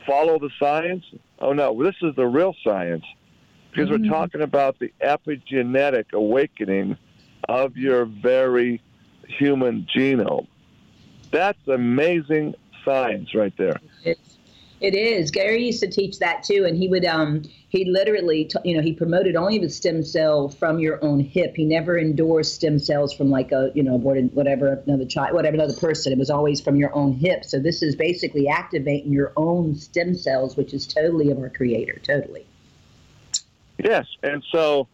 [0.06, 1.04] follow the science?
[1.38, 3.04] Oh no, this is the real science.
[3.70, 4.04] Because mm-hmm.
[4.04, 6.96] we're talking about the epigenetic awakening
[7.48, 8.82] of your very
[9.26, 10.46] human genome.
[11.30, 12.54] That's amazing
[12.84, 13.80] science right there.
[14.80, 15.30] It's.
[15.30, 18.82] Gary used to teach that too, and he would um he literally t- you know
[18.82, 21.56] he promoted only the stem cell from your own hip.
[21.56, 25.54] He never endorsed stem cells from like a you know aborted whatever another child whatever
[25.54, 26.12] another person.
[26.12, 27.44] It was always from your own hip.
[27.44, 31.98] So this is basically activating your own stem cells, which is totally of our creator,
[32.02, 32.46] totally.
[33.78, 34.88] Yes, and so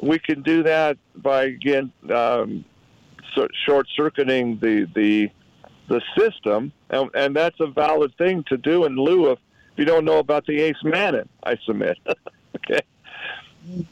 [0.00, 2.64] we can do that by again um,
[3.64, 5.30] short circuiting the the
[5.88, 9.38] the system, and, and that's a valid thing to do in lieu of
[9.72, 11.28] if you don't know about the ace mannan.
[11.42, 11.98] I submit.
[12.56, 12.80] okay,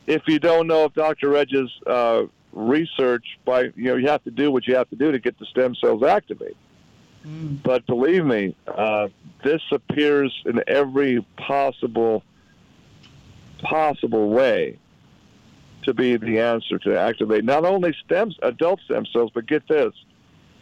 [0.06, 1.28] if you don't know of Dr.
[1.28, 5.12] Reg's uh, research, by you know you have to do what you have to do
[5.12, 6.56] to get the stem cells activated.
[7.26, 7.62] Mm.
[7.62, 9.08] But believe me, uh,
[9.42, 12.22] this appears in every possible
[13.62, 14.78] possible way
[15.84, 19.92] to be the answer to activate not only stem adult stem cells, but get this,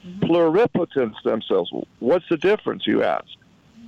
[0.06, 0.24] mm-hmm.
[0.24, 1.72] pluripotent stem cells.
[1.98, 3.26] What's the difference, you ask?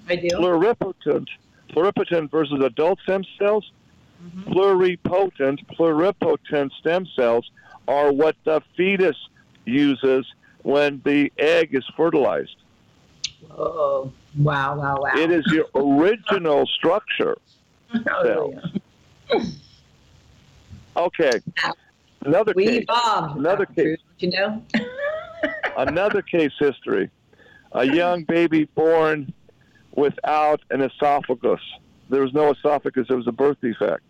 [0.09, 0.29] I do.
[0.29, 1.29] Pluripotent,
[1.71, 3.71] pluripotent versus adult stem cells.
[4.23, 4.53] Mm-hmm.
[4.53, 7.51] Pluripotent, pluripotent stem cells
[7.87, 9.17] are what the fetus
[9.65, 10.27] uses
[10.63, 12.57] when the egg is fertilized.
[13.51, 15.13] Oh, wow, wow, wow.
[15.17, 17.37] It is your original structure.
[18.09, 18.55] Oh,
[19.31, 19.41] yeah.
[20.97, 21.41] Okay.
[22.23, 22.85] Another we case.
[22.89, 23.99] Another case.
[24.19, 24.63] You know.
[25.77, 27.11] another case history.
[27.73, 29.33] A young baby born
[29.97, 31.61] without an esophagus.
[32.09, 33.07] There was no esophagus.
[33.09, 34.05] It was a birth defect.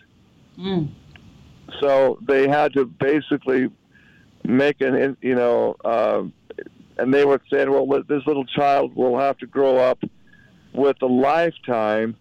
[0.59, 0.91] Mm.
[1.81, 3.71] So they had to basically
[4.45, 6.25] make an, you know, uh,
[6.99, 10.03] and they were saying, well, this little child will have to grow up
[10.73, 12.17] with a lifetime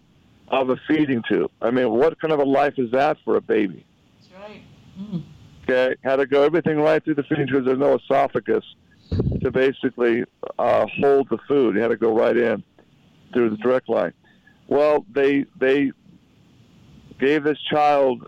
[0.48, 1.50] of a feeding tube.
[1.60, 3.84] I mean, what kind of a life is that for a baby?
[4.20, 4.62] That's right.
[4.98, 5.24] Mm.
[5.64, 7.64] Okay, had to go everything right through the feeding tube.
[7.64, 8.64] There's no esophagus
[9.42, 10.24] to basically
[10.58, 11.74] uh, hold the food.
[11.76, 12.62] You had to go right in
[13.32, 14.12] through the direct line.
[14.68, 15.92] Well, they they
[17.18, 18.26] gave this child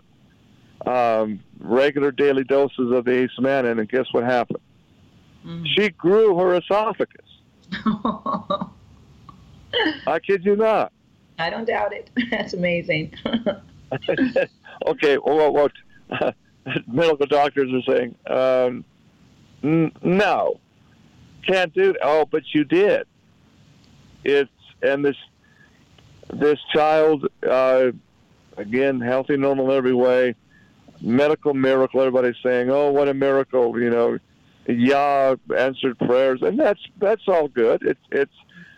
[0.85, 4.59] um, regular daily doses of the acemannan, and guess what happened?
[5.45, 5.65] Mm.
[5.75, 7.25] She grew her esophagus.
[10.07, 10.91] I kid you not.
[11.39, 12.09] I don't doubt it.
[12.31, 13.13] That's amazing.
[14.87, 15.71] okay, well, what
[16.11, 16.31] uh,
[16.87, 18.15] medical doctors are saying?
[18.27, 18.85] Um,
[19.63, 20.59] n- no,
[21.45, 21.93] can't do.
[21.93, 22.01] That.
[22.03, 23.07] Oh, but you did.
[24.23, 25.17] It's and this
[26.33, 27.91] this child uh,
[28.57, 30.35] again healthy, normal every way.
[31.01, 32.01] Medical miracle.
[32.01, 34.17] Everybody's saying, "Oh, what a miracle!" You know,
[34.67, 37.83] Yah answered prayers, and that's that's all good.
[37.83, 38.33] It's it's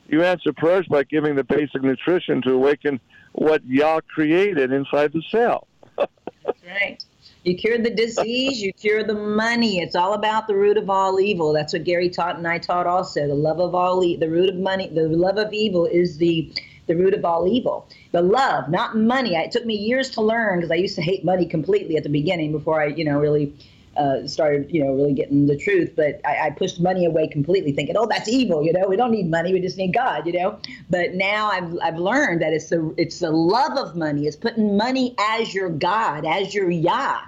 [0.10, 3.00] you answer prayers by giving the basic nutrition to awaken
[3.34, 5.68] what Yah created inside the cell.
[5.98, 6.98] That's right.
[7.44, 9.80] You cure the disease, you cure the money.
[9.80, 11.54] It's all about the root of all evil.
[11.54, 13.28] That's what Gary taught and I taught also.
[13.28, 16.52] The love of all e- the root of money, the love of evil is the
[16.88, 17.88] the root of all evil.
[18.12, 19.36] The love, not money.
[19.36, 22.10] It took me years to learn because I used to hate money completely at the
[22.10, 23.54] beginning before I, you know, really
[24.00, 25.92] uh, started, you know, really getting the truth.
[25.96, 29.12] But I, I, pushed money away completely, thinking, "Oh, that's evil." You know, we don't
[29.12, 30.26] need money; we just need God.
[30.26, 30.60] You know.
[30.90, 34.26] But now I've I've learned that it's the it's the love of money.
[34.26, 37.20] It's putting money as your God, as your Yah.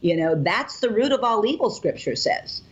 [0.00, 1.70] You know, that's the root of all evil.
[1.70, 2.62] Scripture says.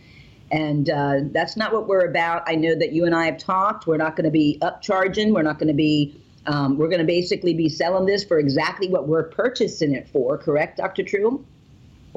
[0.51, 2.43] And uh, that's not what we're about.
[2.47, 3.87] I know that you and I have talked.
[3.87, 5.33] We're not going to be upcharging.
[5.33, 6.19] We're not going to be.
[6.45, 10.37] Um, we're going to basically be selling this for exactly what we're purchasing it for.
[10.37, 11.05] Correct, Dr.
[11.05, 11.45] True?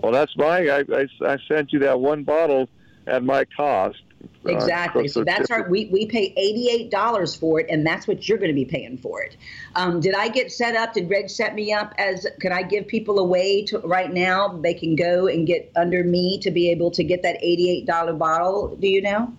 [0.02, 0.68] Well, that's my.
[0.68, 2.70] I, I, I sent you that one bottle
[3.08, 4.02] at my cost.
[4.46, 5.06] Uh, exactly.
[5.06, 5.70] Uh, so that's our.
[5.70, 8.66] We, we pay eighty eight dollars for it, and that's what you're going to be
[8.66, 9.38] paying for it.
[9.76, 10.94] Um, did I get set up?
[10.94, 12.28] Did Reg set me up as?
[12.40, 14.60] Can I give people a way to right now?
[14.62, 17.86] They can go and get under me to be able to get that eighty eight
[17.86, 18.76] dollar bottle.
[18.76, 19.34] Do you know?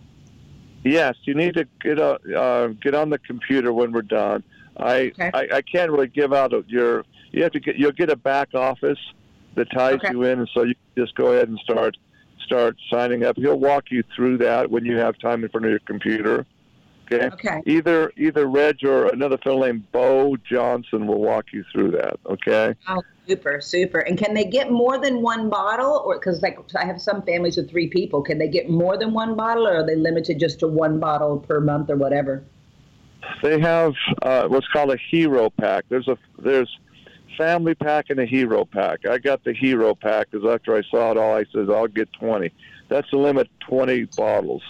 [0.85, 4.45] Yes, you need to get uh, uh, get on the computer when we're done.
[4.77, 5.31] I, okay.
[5.35, 7.05] I I can't really give out your.
[7.33, 7.77] You have to get.
[7.77, 9.01] You'll get a back office
[9.57, 10.13] that ties okay.
[10.13, 11.97] you in, and so you just go ahead and start
[12.45, 13.37] start signing up.
[13.37, 16.47] He'll walk you through that when you have time in front of your computer.
[17.13, 17.27] Okay.
[17.33, 17.63] Okay.
[17.67, 22.19] Either either Reg or another fellow named Bo Johnson will walk you through that.
[22.27, 22.75] Okay.
[22.89, 24.01] Oh, super, super.
[24.01, 27.57] And can they get more than one bottle, or because like I have some families
[27.57, 30.59] with three people, can they get more than one bottle, or are they limited just
[30.61, 32.45] to one bottle per month or whatever?
[33.43, 35.85] They have uh, what's called a hero pack.
[35.89, 36.77] There's a there's
[37.37, 39.07] family pack and a hero pack.
[39.07, 42.13] I got the hero pack because after I saw it all, I said I'll get
[42.15, 42.53] 20.
[42.89, 44.63] That's the limit, 20 bottles.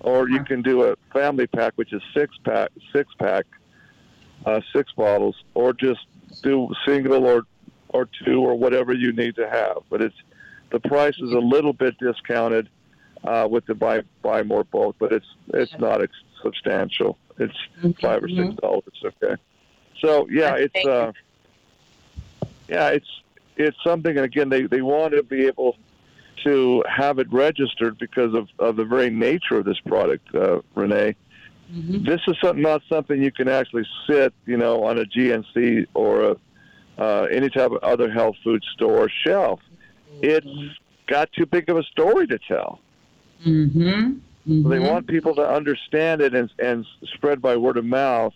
[0.00, 3.46] Or you can do a family pack, which is six pack, six pack,
[4.44, 6.00] uh, six bottles, or just
[6.42, 7.46] do single or
[7.88, 9.78] or two or whatever you need to have.
[9.88, 10.16] But it's
[10.70, 12.68] the price is a little bit discounted
[13.22, 17.16] uh, with the buy buy more bulk, but it's it's not ex- substantial.
[17.38, 17.56] It's
[18.00, 19.02] five or six dollars.
[19.22, 19.40] Okay.
[20.00, 21.12] So yeah, it's uh,
[22.68, 23.08] yeah, it's
[23.56, 24.16] it's something.
[24.16, 25.76] And again, they they want to be able
[26.44, 31.16] to have it registered because of, of the very nature of this product, uh, Renee.
[31.72, 32.04] Mm-hmm.
[32.04, 36.22] This is something, not something you can actually sit, you know, on a GNC or
[36.22, 36.36] a,
[36.98, 39.60] uh, any type of other health food store shelf.
[40.20, 40.46] It's
[41.06, 42.80] got too big of a story to tell.
[43.46, 44.18] Mm-hmm.
[44.48, 44.68] Mm-hmm.
[44.68, 48.34] they want people to understand it and, and spread by word of mouth,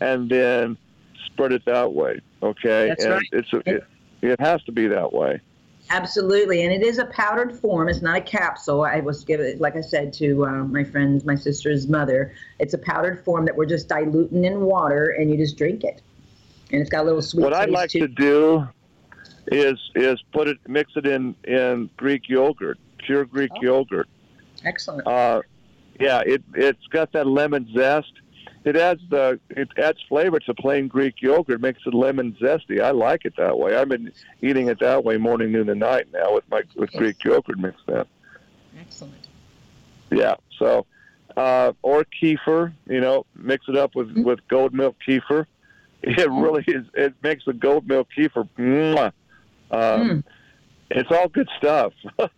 [0.00, 0.78] and then
[1.26, 2.20] spread it that way.
[2.42, 3.28] Okay, That's and right.
[3.32, 3.84] it's a, it,
[4.22, 5.40] it has to be that way.
[5.90, 7.88] Absolutely, and it is a powdered form.
[7.88, 8.82] It's not a capsule.
[8.82, 12.32] I was given, like I said to uh, my friend, my sister's mother.
[12.60, 16.00] It's a powdered form that we're just diluting in water, and you just drink it.
[16.70, 17.42] And it's got a little sweet.
[17.42, 18.06] What I'd like too.
[18.06, 18.68] to do
[19.48, 23.62] is is put it, mix it in in Greek yogurt, pure Greek oh.
[23.62, 24.08] yogurt.
[24.64, 25.06] Excellent.
[25.08, 25.42] Uh,
[25.98, 28.12] yeah, it it's got that lemon zest
[28.64, 32.82] it adds the it adds flavor to plain Greek yogurt, It makes it lemon zesty.
[32.82, 33.76] I like it that way.
[33.76, 36.98] I've been eating it that way morning, noon, and night now with my with yes.
[36.98, 38.04] Greek yogurt mixed in.
[38.78, 39.28] Excellent.
[40.10, 40.34] Yeah.
[40.58, 40.86] So,
[41.36, 44.24] uh, or kefir, you know, mix it up with mm-hmm.
[44.24, 45.46] with goat milk kefir.
[46.02, 46.42] It mm-hmm.
[46.42, 46.86] really is.
[46.94, 48.48] It makes the goat milk kefir.
[48.58, 49.12] Mwah.
[49.70, 50.24] Um, mm
[50.90, 51.92] it's all good stuff.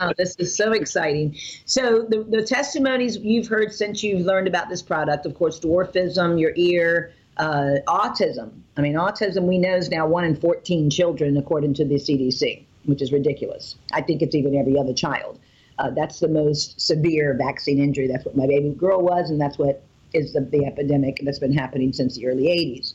[0.00, 1.36] Oh, this is so exciting.
[1.64, 6.40] So the, the testimonies you've heard since you've learned about this product, of course, dwarfism,
[6.40, 8.52] your ear, uh, autism.
[8.76, 12.64] I mean, autism we know is now one in 14 children, according to the CDC,
[12.84, 13.74] which is ridiculous.
[13.92, 15.40] I think it's even every other child.
[15.78, 18.06] Uh, that's the most severe vaccine injury.
[18.06, 19.82] That's what my baby girl was, and that's what
[20.12, 22.94] is the, the epidemic that's been happening since the early 80s.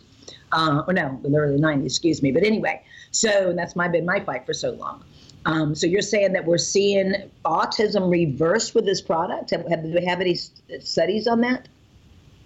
[0.52, 2.32] Uh, or no, the early 90s, excuse me.
[2.32, 5.04] But anyway, so that's my been my fight for so long.
[5.46, 7.14] Um, so you're saying that we're seeing
[7.46, 9.52] autism reverse with this product?
[9.52, 11.68] Have, have they have any studies on that?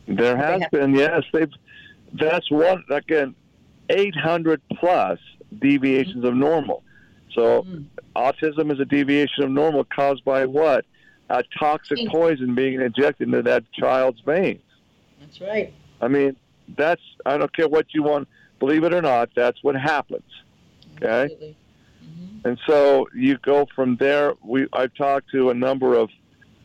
[0.08, 1.24] There has have- been, yes.
[1.34, 1.51] They've
[2.14, 3.36] that's one again,
[3.89, 5.20] 800 plus
[5.60, 6.84] deviations of normal.
[7.34, 7.86] So, mm.
[8.16, 10.86] autism is a deviation of normal caused by what?
[11.30, 14.62] A toxic poison being injected into that child's veins.
[15.20, 15.74] That's right.
[15.99, 16.36] I mean,
[16.76, 18.28] that's, I don't care what you want,
[18.59, 20.24] believe it or not, that's what happens.
[20.95, 21.55] Okay?
[22.03, 22.47] Mm-hmm.
[22.47, 24.34] And so you go from there.
[24.43, 26.09] We I've talked to a number of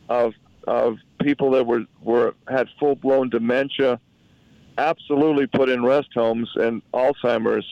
[0.09, 0.33] of
[0.67, 3.99] of people that were were had full blown dementia,
[4.77, 7.65] absolutely put in rest homes and Alzheimer's.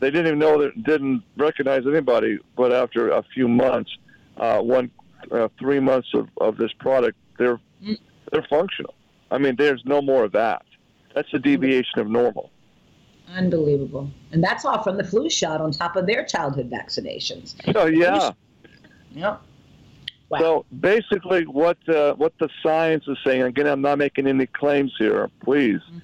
[0.00, 2.38] They didn't even know that didn't recognize anybody.
[2.56, 3.90] But after a few months,
[4.36, 4.90] uh, one
[5.30, 7.98] uh, three months of, of this product, they're mm.
[8.32, 8.94] they're functional.
[9.30, 10.64] I mean, there's no more of that.
[11.16, 12.50] That's a deviation of normal.
[13.34, 14.10] Unbelievable.
[14.32, 17.54] And that's all from the flu shot on top of their childhood vaccinations.
[17.74, 18.32] Oh, yeah.
[19.12, 19.38] Yeah.
[20.28, 20.38] Wow.
[20.38, 24.92] So basically, what uh, what the science is saying, again, I'm not making any claims
[24.98, 25.80] here, please.
[25.88, 25.98] Mm-hmm.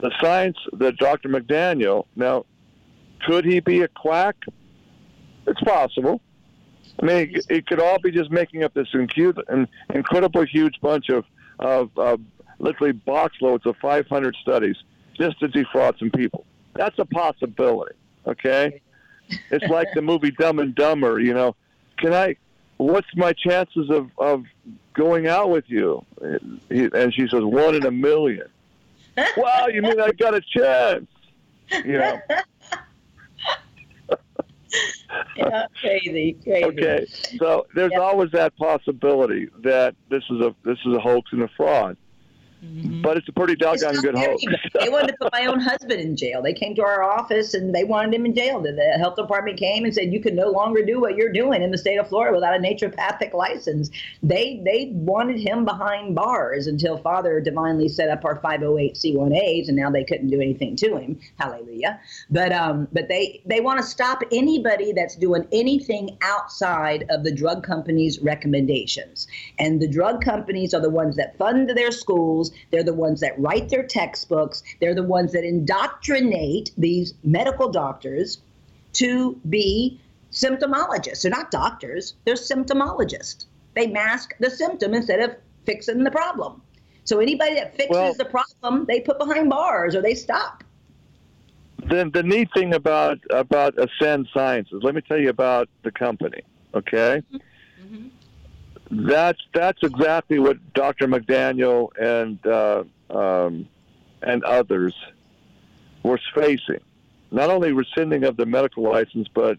[0.00, 1.28] The science that Dr.
[1.28, 2.46] McDaniel, now,
[3.26, 4.36] could he be a quack?
[5.46, 6.22] It's possible.
[7.02, 11.10] I mean, it, it could all be just making up this an incredible huge bunch
[11.10, 11.24] of,
[11.58, 12.20] of, of
[12.58, 14.76] literally box loads of 500 studies
[15.14, 16.44] just to defraud some people.
[16.74, 17.94] That's a possibility.
[18.26, 18.80] Okay,
[19.50, 21.20] it's like the movie Dumb and Dumber.
[21.20, 21.56] You know,
[21.98, 22.36] can I?
[22.76, 24.44] What's my chances of of
[24.94, 26.04] going out with you?
[26.20, 28.48] And she says one in a million.
[29.36, 31.06] wow, you mean I got a chance?
[31.84, 32.20] You know.
[35.36, 36.64] yeah, crazy, crazy.
[36.64, 37.06] Okay,
[37.38, 41.48] so there's always that possibility that this is a this is a hoax and a
[41.48, 41.96] fraud.
[42.64, 43.02] Mm-hmm.
[43.02, 44.40] But it's a pretty doggone good hope.
[44.80, 46.40] they wanted to put my own husband in jail.
[46.42, 48.60] They came to our office and they wanted him in jail.
[48.60, 51.70] The health department came and said you can no longer do what you're doing in
[51.70, 53.90] the state of Florida without a naturopathic license.
[54.22, 59.90] They they wanted him behind bars until Father divinely set up our 508c1a's, and now
[59.90, 61.18] they couldn't do anything to him.
[61.38, 62.00] Hallelujah.
[62.30, 67.32] But um, but they they want to stop anybody that's doing anything outside of the
[67.32, 69.26] drug companies' recommendations.
[69.58, 72.66] And the drug companies are the ones that fund their schools schools.
[72.70, 74.62] They're the ones that write their textbooks.
[74.80, 78.38] They're the ones that indoctrinate these medical doctors
[78.94, 80.00] to be
[80.32, 81.22] symptomologists.
[81.22, 83.46] They're not doctors, they're symptomologists.
[83.74, 86.62] They mask the symptom instead of fixing the problem.
[87.04, 90.64] So anybody that fixes well, the problem, they put behind bars or they stop.
[91.88, 96.40] The, the neat thing about about Ascend Sciences, let me tell you about the company.
[96.74, 98.08] Okay, mm-hmm.
[98.90, 101.08] That's that's exactly what Dr.
[101.08, 103.68] McDaniel and uh, um,
[104.22, 104.94] and others
[106.02, 106.80] were facing.
[107.30, 109.58] Not only rescinding of the medical license, but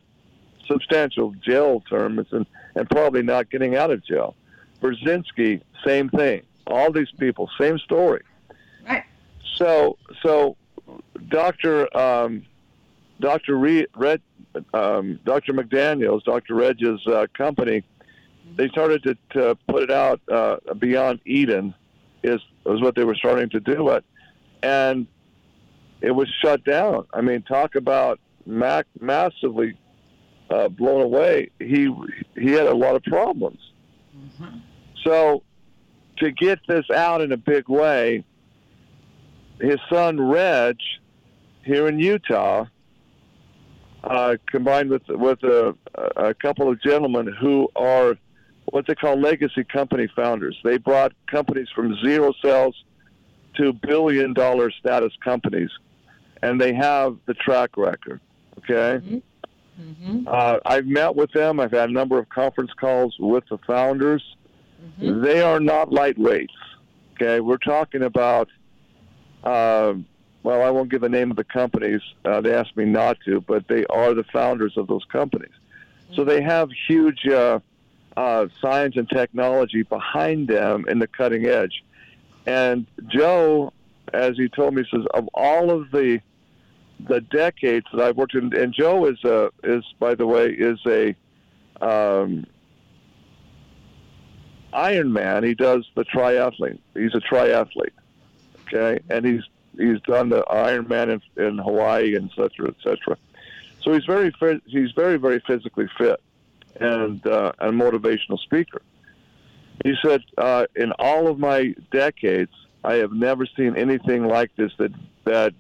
[0.66, 4.36] substantial jail terms and, and probably not getting out of jail.
[4.82, 6.44] Burzynski, same thing.
[6.66, 8.24] All these people, same story.
[8.88, 9.04] Right.
[9.56, 10.56] So so
[11.28, 11.96] Dr.
[11.98, 12.44] Um,
[13.20, 13.58] Dr.
[13.58, 14.22] Red,
[14.74, 15.54] um, Dr.
[15.54, 16.56] McDaniel's, Dr.
[16.56, 17.84] Reg's uh, company
[18.56, 21.74] they started to, to put it out uh, beyond Eden
[22.24, 24.04] is was what they were starting to do it,
[24.64, 25.08] and
[26.02, 27.06] it was shut down.
[27.14, 29.78] I mean, talk about Mac massively
[30.50, 31.52] uh, blown away.
[31.60, 31.94] He
[32.36, 33.60] he had a lot of problems.
[34.16, 34.58] Mm-hmm.
[35.04, 35.44] So
[36.18, 38.24] to get this out in a big way,
[39.60, 40.78] his son Reg
[41.64, 42.66] here in Utah,
[44.04, 45.76] uh, combined with with a,
[46.16, 48.18] a couple of gentlemen who are
[48.72, 50.58] what they call legacy company founders.
[50.64, 52.76] They brought companies from zero sales
[53.56, 55.70] to billion dollar status companies,
[56.42, 58.20] and they have the track record.
[58.60, 59.04] Okay.
[59.06, 59.18] Mm-hmm.
[59.82, 60.28] Mm-hmm.
[60.28, 61.60] Uh, I've met with them.
[61.60, 64.24] I've had a number of conference calls with the founders.
[64.84, 65.24] Mm-hmm.
[65.24, 66.48] They are not lightweights.
[67.16, 68.50] Okay, we're talking about.
[69.44, 69.94] Uh,
[70.44, 72.02] well, I won't give the name of the companies.
[72.26, 75.52] Uh, they asked me not to, but they are the founders of those companies.
[76.16, 77.28] So they have huge
[78.18, 81.84] uh, uh, science and technology behind them in the cutting edge.
[82.46, 83.72] And Joe,
[84.14, 86.20] as he told me, says of all of the
[87.08, 90.80] the decades that I've worked in, and Joe is a is by the way is
[90.88, 91.16] a
[91.80, 92.48] um,
[94.74, 95.46] Ironman.
[95.46, 96.80] He does the triathlete.
[96.96, 97.92] He's a triathlete.
[98.68, 99.44] Okay, and he's
[99.78, 103.18] he's done the Ironman in, in Hawaii, and et cetera, et cetera.
[103.84, 104.34] So he's very
[104.66, 106.20] he's very very physically fit
[106.80, 108.82] and uh, a motivational speaker.
[109.84, 112.52] He said, uh, "In all of my decades,
[112.84, 114.92] I have never seen anything like this that
[115.26, 115.54] that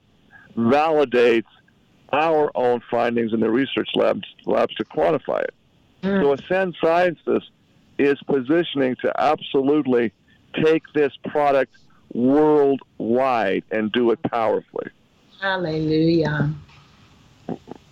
[0.55, 1.45] validates
[2.11, 5.53] our own findings in the research labs labs to quantify it."
[6.03, 6.23] Mm.
[6.23, 7.43] So, Ascend Sciences
[7.97, 10.11] is positioning to absolutely
[10.63, 11.75] take this product
[12.13, 14.89] worldwide and do it powerfully.
[15.41, 16.53] Hallelujah.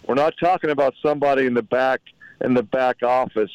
[0.07, 2.01] We're not talking about somebody in the back
[2.45, 3.51] in the back office,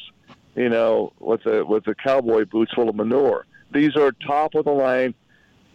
[0.55, 3.45] you know, with a with the cowboy boots full of manure.
[3.73, 5.15] These are top of the line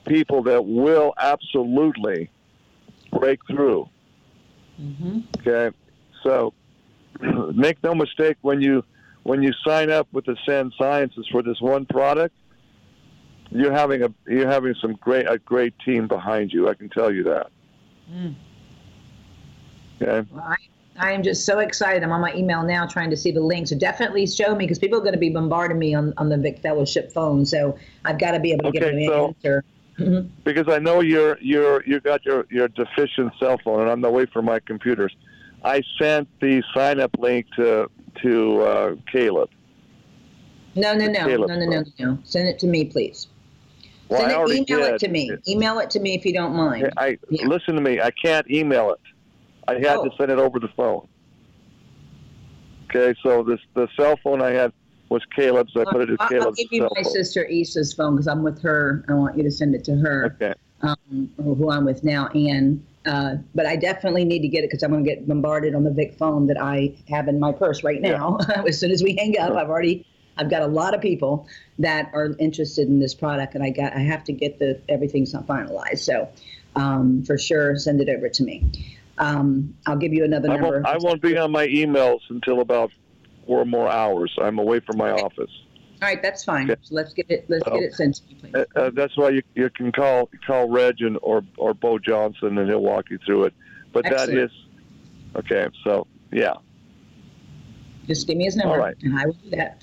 [0.04, 2.30] people that will absolutely
[3.18, 3.88] break through.
[4.80, 5.20] Mm-hmm.
[5.40, 5.76] Okay,
[6.22, 6.52] so
[7.54, 8.84] make no mistake when you
[9.22, 12.34] when you sign up with the Ascend Sciences for this one product,
[13.50, 16.68] you're having a you're having some great a great team behind you.
[16.68, 17.50] I can tell you that.
[18.10, 18.34] Mm.
[20.00, 20.28] Okay.
[20.30, 20.56] Well, I,
[20.99, 22.03] I am just so excited.
[22.03, 23.68] I'm on my email now trying to see the link.
[23.68, 26.36] So definitely show me because people are going to be bombarding me on, on the
[26.36, 27.44] Vic Fellowship phone.
[27.44, 29.64] So I've got to be able to okay, get an so, answer.
[29.99, 30.28] Mm-hmm.
[30.44, 34.26] Because I know you're you're you got your your deficient cell phone and I'm away
[34.26, 35.14] for my computers.
[35.64, 37.90] I sent the sign up link to
[38.22, 39.51] to uh, Caleb.
[40.74, 42.18] No, no, no, no, no, no, no.
[42.24, 43.28] Send it to me, please.
[44.09, 44.94] Well, Send it, email did.
[44.94, 45.36] it to me.
[45.49, 46.92] Email it to me if you don't mind.
[46.99, 47.47] I yeah.
[47.47, 48.01] listen to me.
[48.01, 49.01] I can't email it.
[49.68, 50.04] I had oh.
[50.08, 51.08] to send it over the phone.
[52.88, 54.72] Okay, so this the cell phone I had
[55.08, 55.72] was Caleb's.
[55.76, 56.46] I put it as Caleb's.
[56.46, 57.12] I'll give you my phone.
[57.12, 59.04] sister Issa's phone because I'm with her.
[59.08, 60.36] I want you to send it to her.
[60.36, 60.54] Okay.
[60.82, 62.84] Um, who I'm with now, Anne.
[63.06, 65.84] Uh, but I definitely need to get it because I'm going to get bombarded on
[65.84, 68.38] the Vic phone that I have in my purse right now.
[68.48, 68.64] Yeah.
[68.68, 70.04] as soon as we hang up, I've already
[70.36, 71.46] I've got a lot of people
[71.78, 75.32] that are interested in this product, and I got I have to get the everything's
[75.32, 76.00] not finalized.
[76.00, 76.28] So
[76.74, 78.70] um, for sure, send it over to me.
[79.18, 80.86] Um, I'll give you another I number.
[80.86, 82.90] I won't be on my emails until about
[83.46, 84.36] four more hours.
[84.40, 85.22] I'm away from my okay.
[85.22, 85.50] office.
[86.02, 86.70] All right, that's fine.
[86.70, 86.80] Okay.
[86.82, 87.46] So let's get it.
[87.48, 88.54] Let's get it sent to you, please.
[88.54, 92.58] Uh, uh, that's why you, you can call call Reg and, or or Bo Johnson,
[92.58, 93.54] and he'll walk you through it.
[93.92, 94.30] But Excellent.
[94.30, 94.50] that is
[95.36, 95.68] okay.
[95.84, 96.54] So yeah.
[98.06, 98.96] Just give me his number, right.
[99.02, 99.82] and I will do that.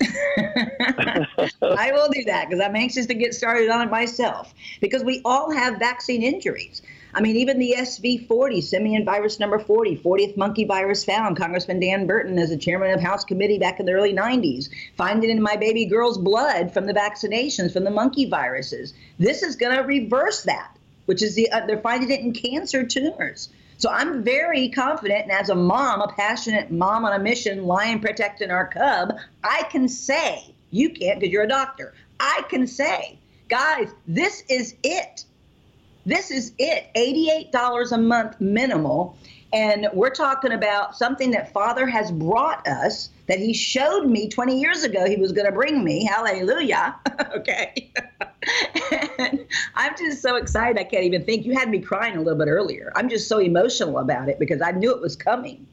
[1.62, 4.54] I will do that because I'm anxious to get started on it myself.
[4.80, 6.80] Because we all have vaccine injuries.
[7.16, 11.36] I mean, even the SV40, simian virus number 40, 40th monkey virus found.
[11.36, 15.22] Congressman Dan Burton, as a chairman of House Committee back in the early 90s, find
[15.22, 18.94] it in my baby girl's blood from the vaccinations, from the monkey viruses.
[19.18, 22.84] This is going to reverse that, which is the uh, they're finding it in cancer
[22.84, 23.48] tumors.
[23.78, 28.00] So I'm very confident, and as a mom, a passionate mom on a mission, lion
[28.00, 31.94] protecting our cub, I can say, you can't because you're a doctor.
[32.18, 35.24] I can say, guys, this is it.
[36.06, 39.16] This is it $88 a month minimal.
[39.52, 44.60] And we're talking about something that Father has brought us that He showed me 20
[44.60, 46.04] years ago He was going to bring me.
[46.04, 46.96] Hallelujah.
[47.36, 47.92] okay.
[49.18, 50.78] and I'm just so excited.
[50.78, 51.46] I can't even think.
[51.46, 52.92] You had me crying a little bit earlier.
[52.96, 55.66] I'm just so emotional about it because I knew it was coming,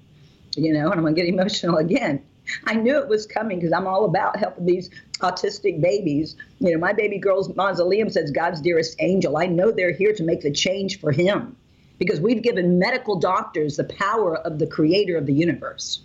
[0.56, 2.24] you know, and I'm going to get emotional again.
[2.66, 4.90] I knew it was coming because I'm all about helping these
[5.20, 6.36] autistic babies.
[6.60, 9.38] You know, my baby girl's mausoleum says God's dearest angel.
[9.38, 11.56] I know they're here to make the change for him
[12.00, 16.04] because we've given medical doctors the power of the creator of the universe.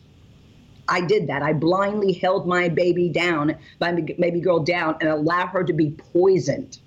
[0.89, 1.43] I did that.
[1.43, 5.91] I blindly held my baby down, my baby girl down, and allowed her to be
[6.13, 6.79] poisoned,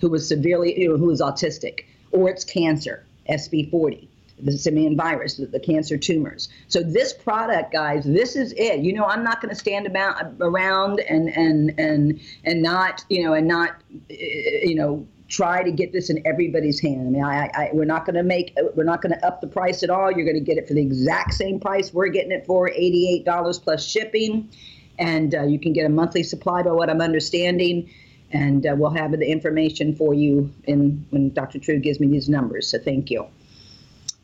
[0.00, 4.05] who was severely, you know, who was autistic, or it's cancer, SV40
[4.38, 6.48] the simian virus, the, the, cancer tumors.
[6.68, 8.80] So this product, guys, this is it.
[8.80, 13.24] You know, I'm not going to stand about around and and and and not you
[13.24, 13.76] know and not
[14.10, 17.08] you know try to get this in everybody's hand.
[17.08, 19.46] I mean, I, I we're not going to make we're not going to up the
[19.46, 20.12] price at all.
[20.12, 23.24] You're going to get it for the exact same price we're getting it for, eighty-eight
[23.24, 24.50] dollars plus shipping,
[24.98, 27.90] and uh, you can get a monthly supply by what I'm understanding.
[28.32, 31.60] And uh, we'll have the information for you in when Dr.
[31.60, 32.68] True gives me these numbers.
[32.68, 33.28] So thank you.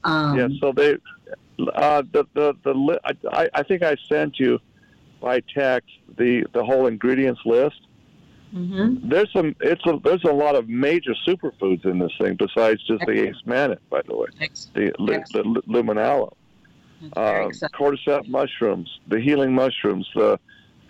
[0.04, 0.48] Um, yeah.
[0.60, 0.98] So they,
[1.74, 3.00] uh, the the the
[3.32, 4.58] I, I think I sent you
[5.20, 7.80] by text the the whole ingredients list.
[8.54, 9.08] Mm-hmm.
[9.08, 9.56] There's some.
[9.60, 9.98] It's a.
[10.04, 13.06] There's a lot of major superfoods in this thing besides just Excellent.
[13.06, 14.26] the ace mannan, by the way.
[14.40, 14.96] Excellent.
[14.98, 16.36] The the, the Lumen Aloe,
[17.16, 20.38] uh, cordyceps mushrooms, the healing mushrooms, the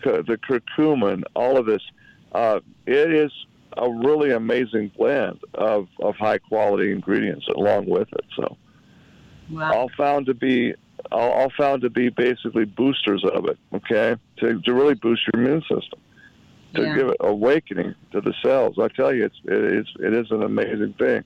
[0.05, 1.83] the curcumin, all of this.
[2.33, 3.31] Uh, it is
[3.77, 8.25] a really amazing blend of, of high quality ingredients along with it.
[8.37, 8.57] So
[9.53, 9.73] Wow.
[9.73, 10.75] All found to be
[11.11, 13.59] all, all found to be basically boosters of it.
[13.73, 16.01] Okay, to to really boost your immune system,
[16.75, 16.97] to yeah.
[16.97, 18.79] give it awakening to the cells.
[18.79, 21.25] I tell you, it's it is it is an amazing thing.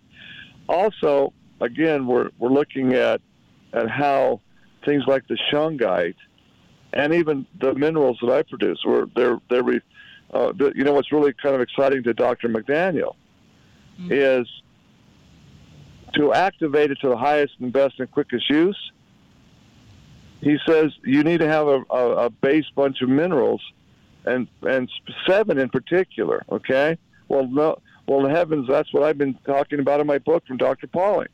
[0.68, 3.20] Also, again, we're we're looking at
[3.72, 4.40] at how
[4.84, 6.14] things like the shungite
[6.96, 9.82] and even the minerals that I produce, were they're they're
[10.32, 12.48] uh, you know what's really kind of exciting to Dr.
[12.48, 13.14] McDaniel
[14.00, 14.10] mm-hmm.
[14.10, 14.48] is
[16.16, 18.78] to activate it to the highest and best and quickest use,
[20.40, 23.62] he says you need to have a, a, a base bunch of minerals,
[24.24, 24.90] and and
[25.26, 26.44] seven in particular.
[26.50, 26.98] Okay,
[27.28, 30.56] well no, well in heavens, that's what I've been talking about in my book from
[30.56, 30.86] Dr.
[30.86, 31.28] Pauling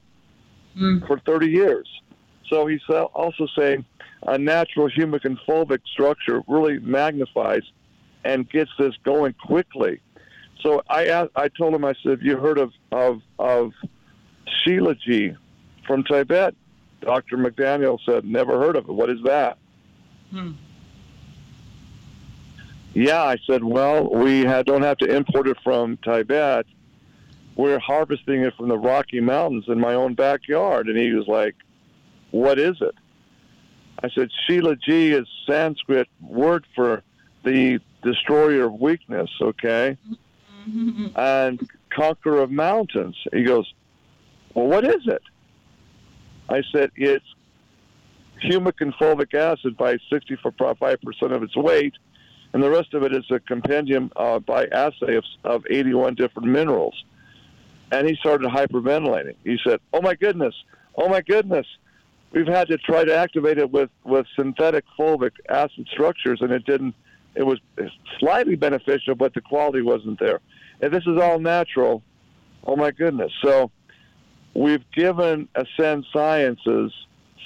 [0.77, 1.07] mm.
[1.07, 1.89] for 30 years.
[2.49, 3.85] So he's also saying
[4.27, 7.63] a natural humic and fulvic structure really magnifies
[8.25, 10.01] and gets this going quickly.
[10.63, 13.73] So I asked, I told him I said, "You heard of of of
[14.65, 15.37] Shilajit
[15.87, 16.55] from Tibet?"
[17.01, 17.37] Dr.
[17.37, 18.93] McDaniel said, "Never heard of it.
[18.93, 19.59] What is that?"
[20.31, 20.53] Hmm.
[22.95, 26.67] Yeah, I said, "Well, we had, don't have to import it from Tibet.
[27.57, 31.55] We're harvesting it from the Rocky Mountains in my own backyard." And he was like,
[32.31, 32.95] "What is it?"
[34.03, 37.03] I said, Shilajit is Sanskrit word for
[37.45, 39.97] the destroyer of weakness, okay?
[40.69, 41.07] Mm-hmm.
[41.15, 43.17] And conqueror of mountains.
[43.33, 43.73] He goes,
[44.55, 45.23] Well, what is it?
[46.49, 47.25] I said, It's
[48.43, 51.95] humic and fulvic acid by 65% of its weight,
[52.53, 56.49] and the rest of it is a compendium uh, by assay of, of 81 different
[56.49, 57.05] minerals.
[57.91, 59.37] And he started hyperventilating.
[59.45, 60.55] He said, Oh my goodness,
[60.97, 61.67] oh my goodness,
[62.33, 66.65] we've had to try to activate it with, with synthetic fulvic acid structures, and it
[66.65, 66.95] didn't.
[67.35, 67.59] It was
[68.19, 70.41] slightly beneficial, but the quality wasn't there.
[70.83, 72.03] And this is all natural.
[72.65, 73.33] Oh my goodness!
[73.43, 73.71] So
[74.55, 76.93] we've given Ascend Sciences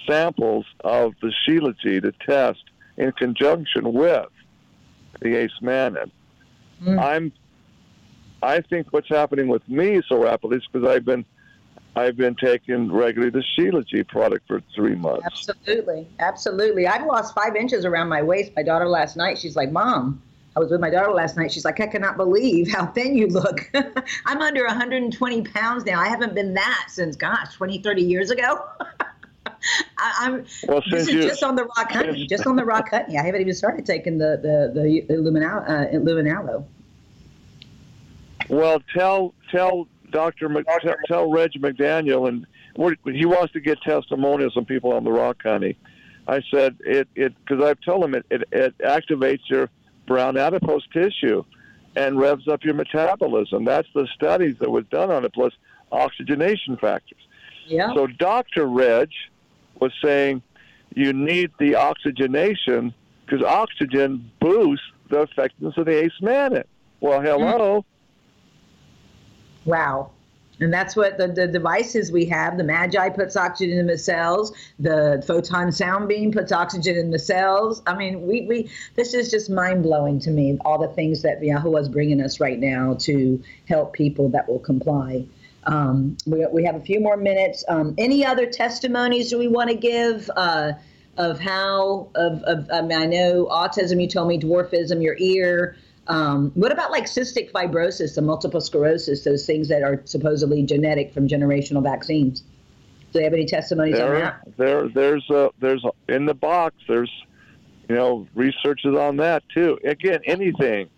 [0.07, 2.63] samples of the Shilajit to test
[2.97, 4.29] in conjunction with
[5.21, 6.11] the Ace Mannan.
[6.83, 7.03] Mm.
[7.03, 7.33] I'm.
[8.43, 11.25] I think what's happening with me so rapidly is because I've been
[11.97, 15.25] I've been taking regularly the Shilajit product for three months.
[15.25, 16.87] Absolutely, absolutely.
[16.87, 18.53] I've lost five inches around my waist.
[18.55, 20.23] My daughter last night, she's like, "Mom."
[20.57, 21.53] I was with my daughter last night.
[21.53, 23.71] She's like, I cannot believe how thin you look.
[24.27, 26.01] I'm under 120 pounds now.
[26.01, 28.65] I haven't been that since, gosh, 20, 30 years ago.
[29.99, 32.89] I, am well, this is you, just on the rock honey, just on the rock
[32.91, 33.19] honey.
[33.19, 36.67] I haven't even started taking the the the, luminal, uh, Lumen Aloe.
[38.49, 40.49] Well, tell tell Dr.
[40.49, 40.67] Mc,
[41.07, 42.47] tell Reg McDaniel, and
[43.17, 45.77] he wants to get testimonials from people on the rock, honey.
[46.29, 49.69] I said it it because I've told him it, it it activates your
[50.07, 51.45] brown adipose tissue
[51.95, 53.65] and revs up your metabolism.
[53.65, 55.53] That's the studies that was done on it, plus
[55.93, 57.21] oxygenation factors.
[57.67, 57.95] Yeah.
[57.95, 58.67] So Dr.
[58.67, 59.11] Reg
[59.81, 60.43] was saying
[60.95, 62.95] you need the oxygenation
[63.25, 66.65] because oxygen boosts the effectiveness of the ACE mannan.
[67.01, 67.85] Well, hello.
[69.65, 69.71] Mm-hmm.
[69.71, 70.11] Wow.
[70.61, 72.57] And that's what the, the devices we have.
[72.57, 74.53] The Magi puts oxygen in the cells.
[74.79, 77.83] The photon sound beam puts oxygen in the cells.
[77.87, 80.59] I mean, we, we this is just mind blowing to me.
[80.65, 84.59] All the things that Yahuwah is bringing us right now to help people that will
[84.59, 85.27] comply.
[85.65, 87.65] Um, we, we have a few more minutes.
[87.69, 90.73] Um, any other testimonies do we want to give uh,
[91.19, 94.01] of how of, of I mean I know autism.
[94.01, 95.77] You told me dwarfism, your ear.
[96.09, 101.13] Um, what about like cystic fibrosis, and multiple sclerosis, those things that are supposedly genetic
[101.13, 102.41] from generational vaccines?
[102.41, 104.41] Do they have any testimonies there, on that?
[104.57, 106.77] There, there's a, there's a, in the box.
[106.87, 107.11] There's,
[107.89, 109.79] you know, researches on that too.
[109.85, 110.89] Again, anything,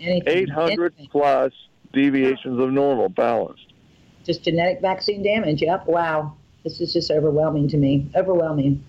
[0.00, 1.08] anything 800 anything.
[1.10, 1.52] plus
[1.92, 3.72] deviations of normal, balanced.
[4.24, 5.62] Just genetic vaccine damage.
[5.62, 5.86] Yep.
[5.86, 6.36] Wow.
[6.64, 8.10] This is just overwhelming to me.
[8.14, 8.82] Overwhelming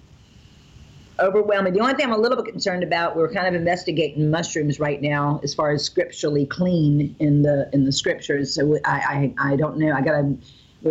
[1.20, 1.74] overwhelming.
[1.74, 5.02] The only thing I'm a little bit concerned about, we're kind of investigating mushrooms right
[5.02, 8.54] now, as far as scripturally clean in the in the scriptures.
[8.54, 9.94] So I I, I don't know.
[9.94, 10.36] I gotta.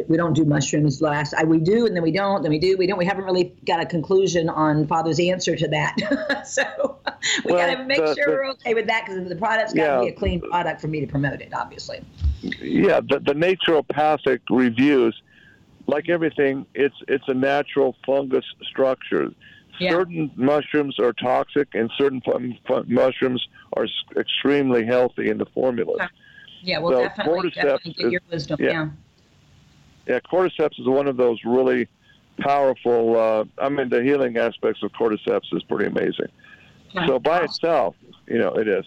[0.09, 1.35] We, don't do mushrooms last.
[1.35, 2.43] I, we do, and then we don't.
[2.43, 2.77] Then we do.
[2.77, 2.99] We don't.
[2.99, 6.43] We haven't really got a conclusion on Father's answer to that.
[6.49, 6.99] so
[7.45, 9.73] we well, got to make the, sure the, we're okay with that because the product's
[9.73, 11.55] got to yeah, be a clean product for me to promote it.
[11.55, 12.03] Obviously.
[12.43, 15.23] Yeah, the, the naturopathic reviews,
[15.87, 19.33] like everything, it's it's a natural fungus structure
[19.79, 19.91] yeah.
[19.91, 22.23] Certain mushrooms are toxic, and certain
[22.87, 25.97] mushrooms are extremely healthy in the formulas.
[26.01, 26.11] Okay.
[26.63, 28.61] Yeah, well, so definitely, definitely get your wisdom.
[28.61, 28.89] Is, yeah.
[30.07, 30.21] yeah.
[30.21, 31.89] cordyceps is one of those really
[32.41, 33.19] powerful.
[33.19, 36.29] Uh, I mean, the healing aspects of cordyceps is pretty amazing.
[37.07, 37.97] So by itself,
[38.29, 38.85] you know, it is.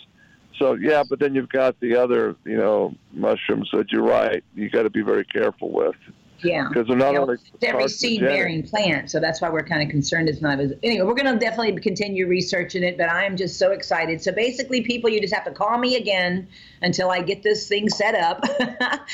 [0.58, 4.44] So yeah, but then you've got the other, you know, mushrooms that you're right.
[4.56, 5.96] You got to be very careful with.
[6.44, 6.68] Yeah.
[6.68, 9.82] Because they're not you know, only every seed bearing plant, so that's why we're kind
[9.82, 10.74] of concerned it's not as.
[10.84, 14.22] Anyway, we're going to definitely continue researching it, but I am just so excited.
[14.22, 16.48] So basically, people, you just have to call me again
[16.82, 18.44] until I get this thing set up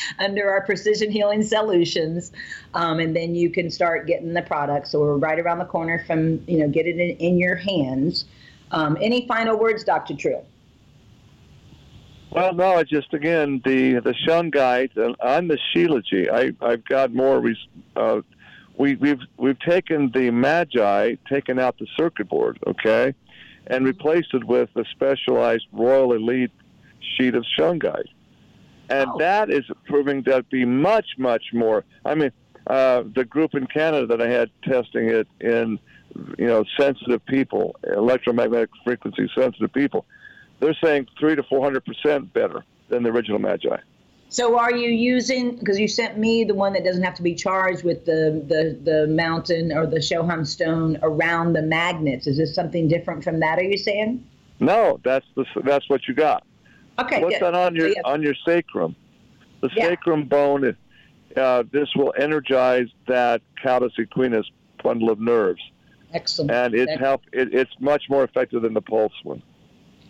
[0.20, 2.32] under our Precision Healing Solutions,
[2.74, 4.88] um, and then you can start getting the product.
[4.88, 8.26] So we're right around the corner from you know get it in, in your hands.
[8.72, 10.16] Um, any final words, Dr.
[10.16, 10.42] True?
[12.34, 16.32] Well, no, just again the the shungite and on the Shilajit.
[16.32, 17.44] I I've got more.
[17.96, 18.22] Uh,
[18.76, 23.14] we we've we've taken the Magi, taken out the circuit board, okay,
[23.68, 26.50] and replaced it with a specialized Royal Elite
[27.16, 28.10] sheet of shungite,
[28.90, 29.20] and oh.
[29.20, 31.86] that is proving to be much much more.
[32.04, 32.32] I mean,
[32.66, 35.78] uh, the group in Canada that I had testing it in,
[36.40, 40.08] you know, sensitive people, electromagnetic frequency sensitive people,
[40.64, 43.78] they're saying three to four hundred percent better than the original Magi.
[44.30, 47.36] So are you using because you sent me the one that doesn't have to be
[47.36, 52.26] charged with the the the mountain or the Shoham stone around the magnets?
[52.28, 53.60] Is this something different from that?
[53.60, 54.26] Are you saying?
[54.60, 56.44] No, that's the that's what you got.
[57.00, 57.22] Okay.
[57.22, 57.44] What's good.
[57.44, 58.12] that on your So, yeah.
[58.12, 58.96] on your sacrum?
[59.62, 59.90] The Yeah.
[59.90, 60.76] sacrum bone.
[61.36, 64.44] Uh, this will energize that cauda equina
[64.84, 65.62] bundle of nerves,
[66.14, 66.52] Excellent.
[66.52, 67.24] and it's help.
[67.34, 69.42] It, it's much more effective than the pulse one.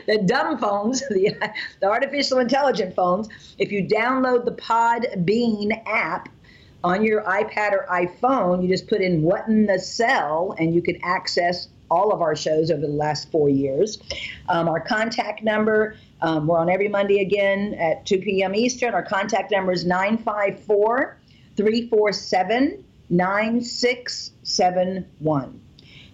[0.07, 1.35] the dumb phones, the,
[1.79, 3.29] the artificial intelligent phones.
[3.57, 6.29] If you download the Podbean app
[6.83, 10.81] on your iPad or iPhone, you just put in What in the Cell and you
[10.81, 13.99] can access all of our shows over the last four years.
[14.49, 18.55] Um, our contact number, um, we're on every Monday again at 2 p.m.
[18.55, 18.93] Eastern.
[18.93, 21.17] Our contact number is 954
[21.57, 25.61] 347 9671.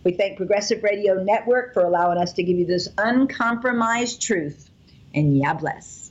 [0.04, 4.70] We thank Progressive Radio Network for allowing us to give you this uncompromised truth.
[5.14, 6.07] And ya bless.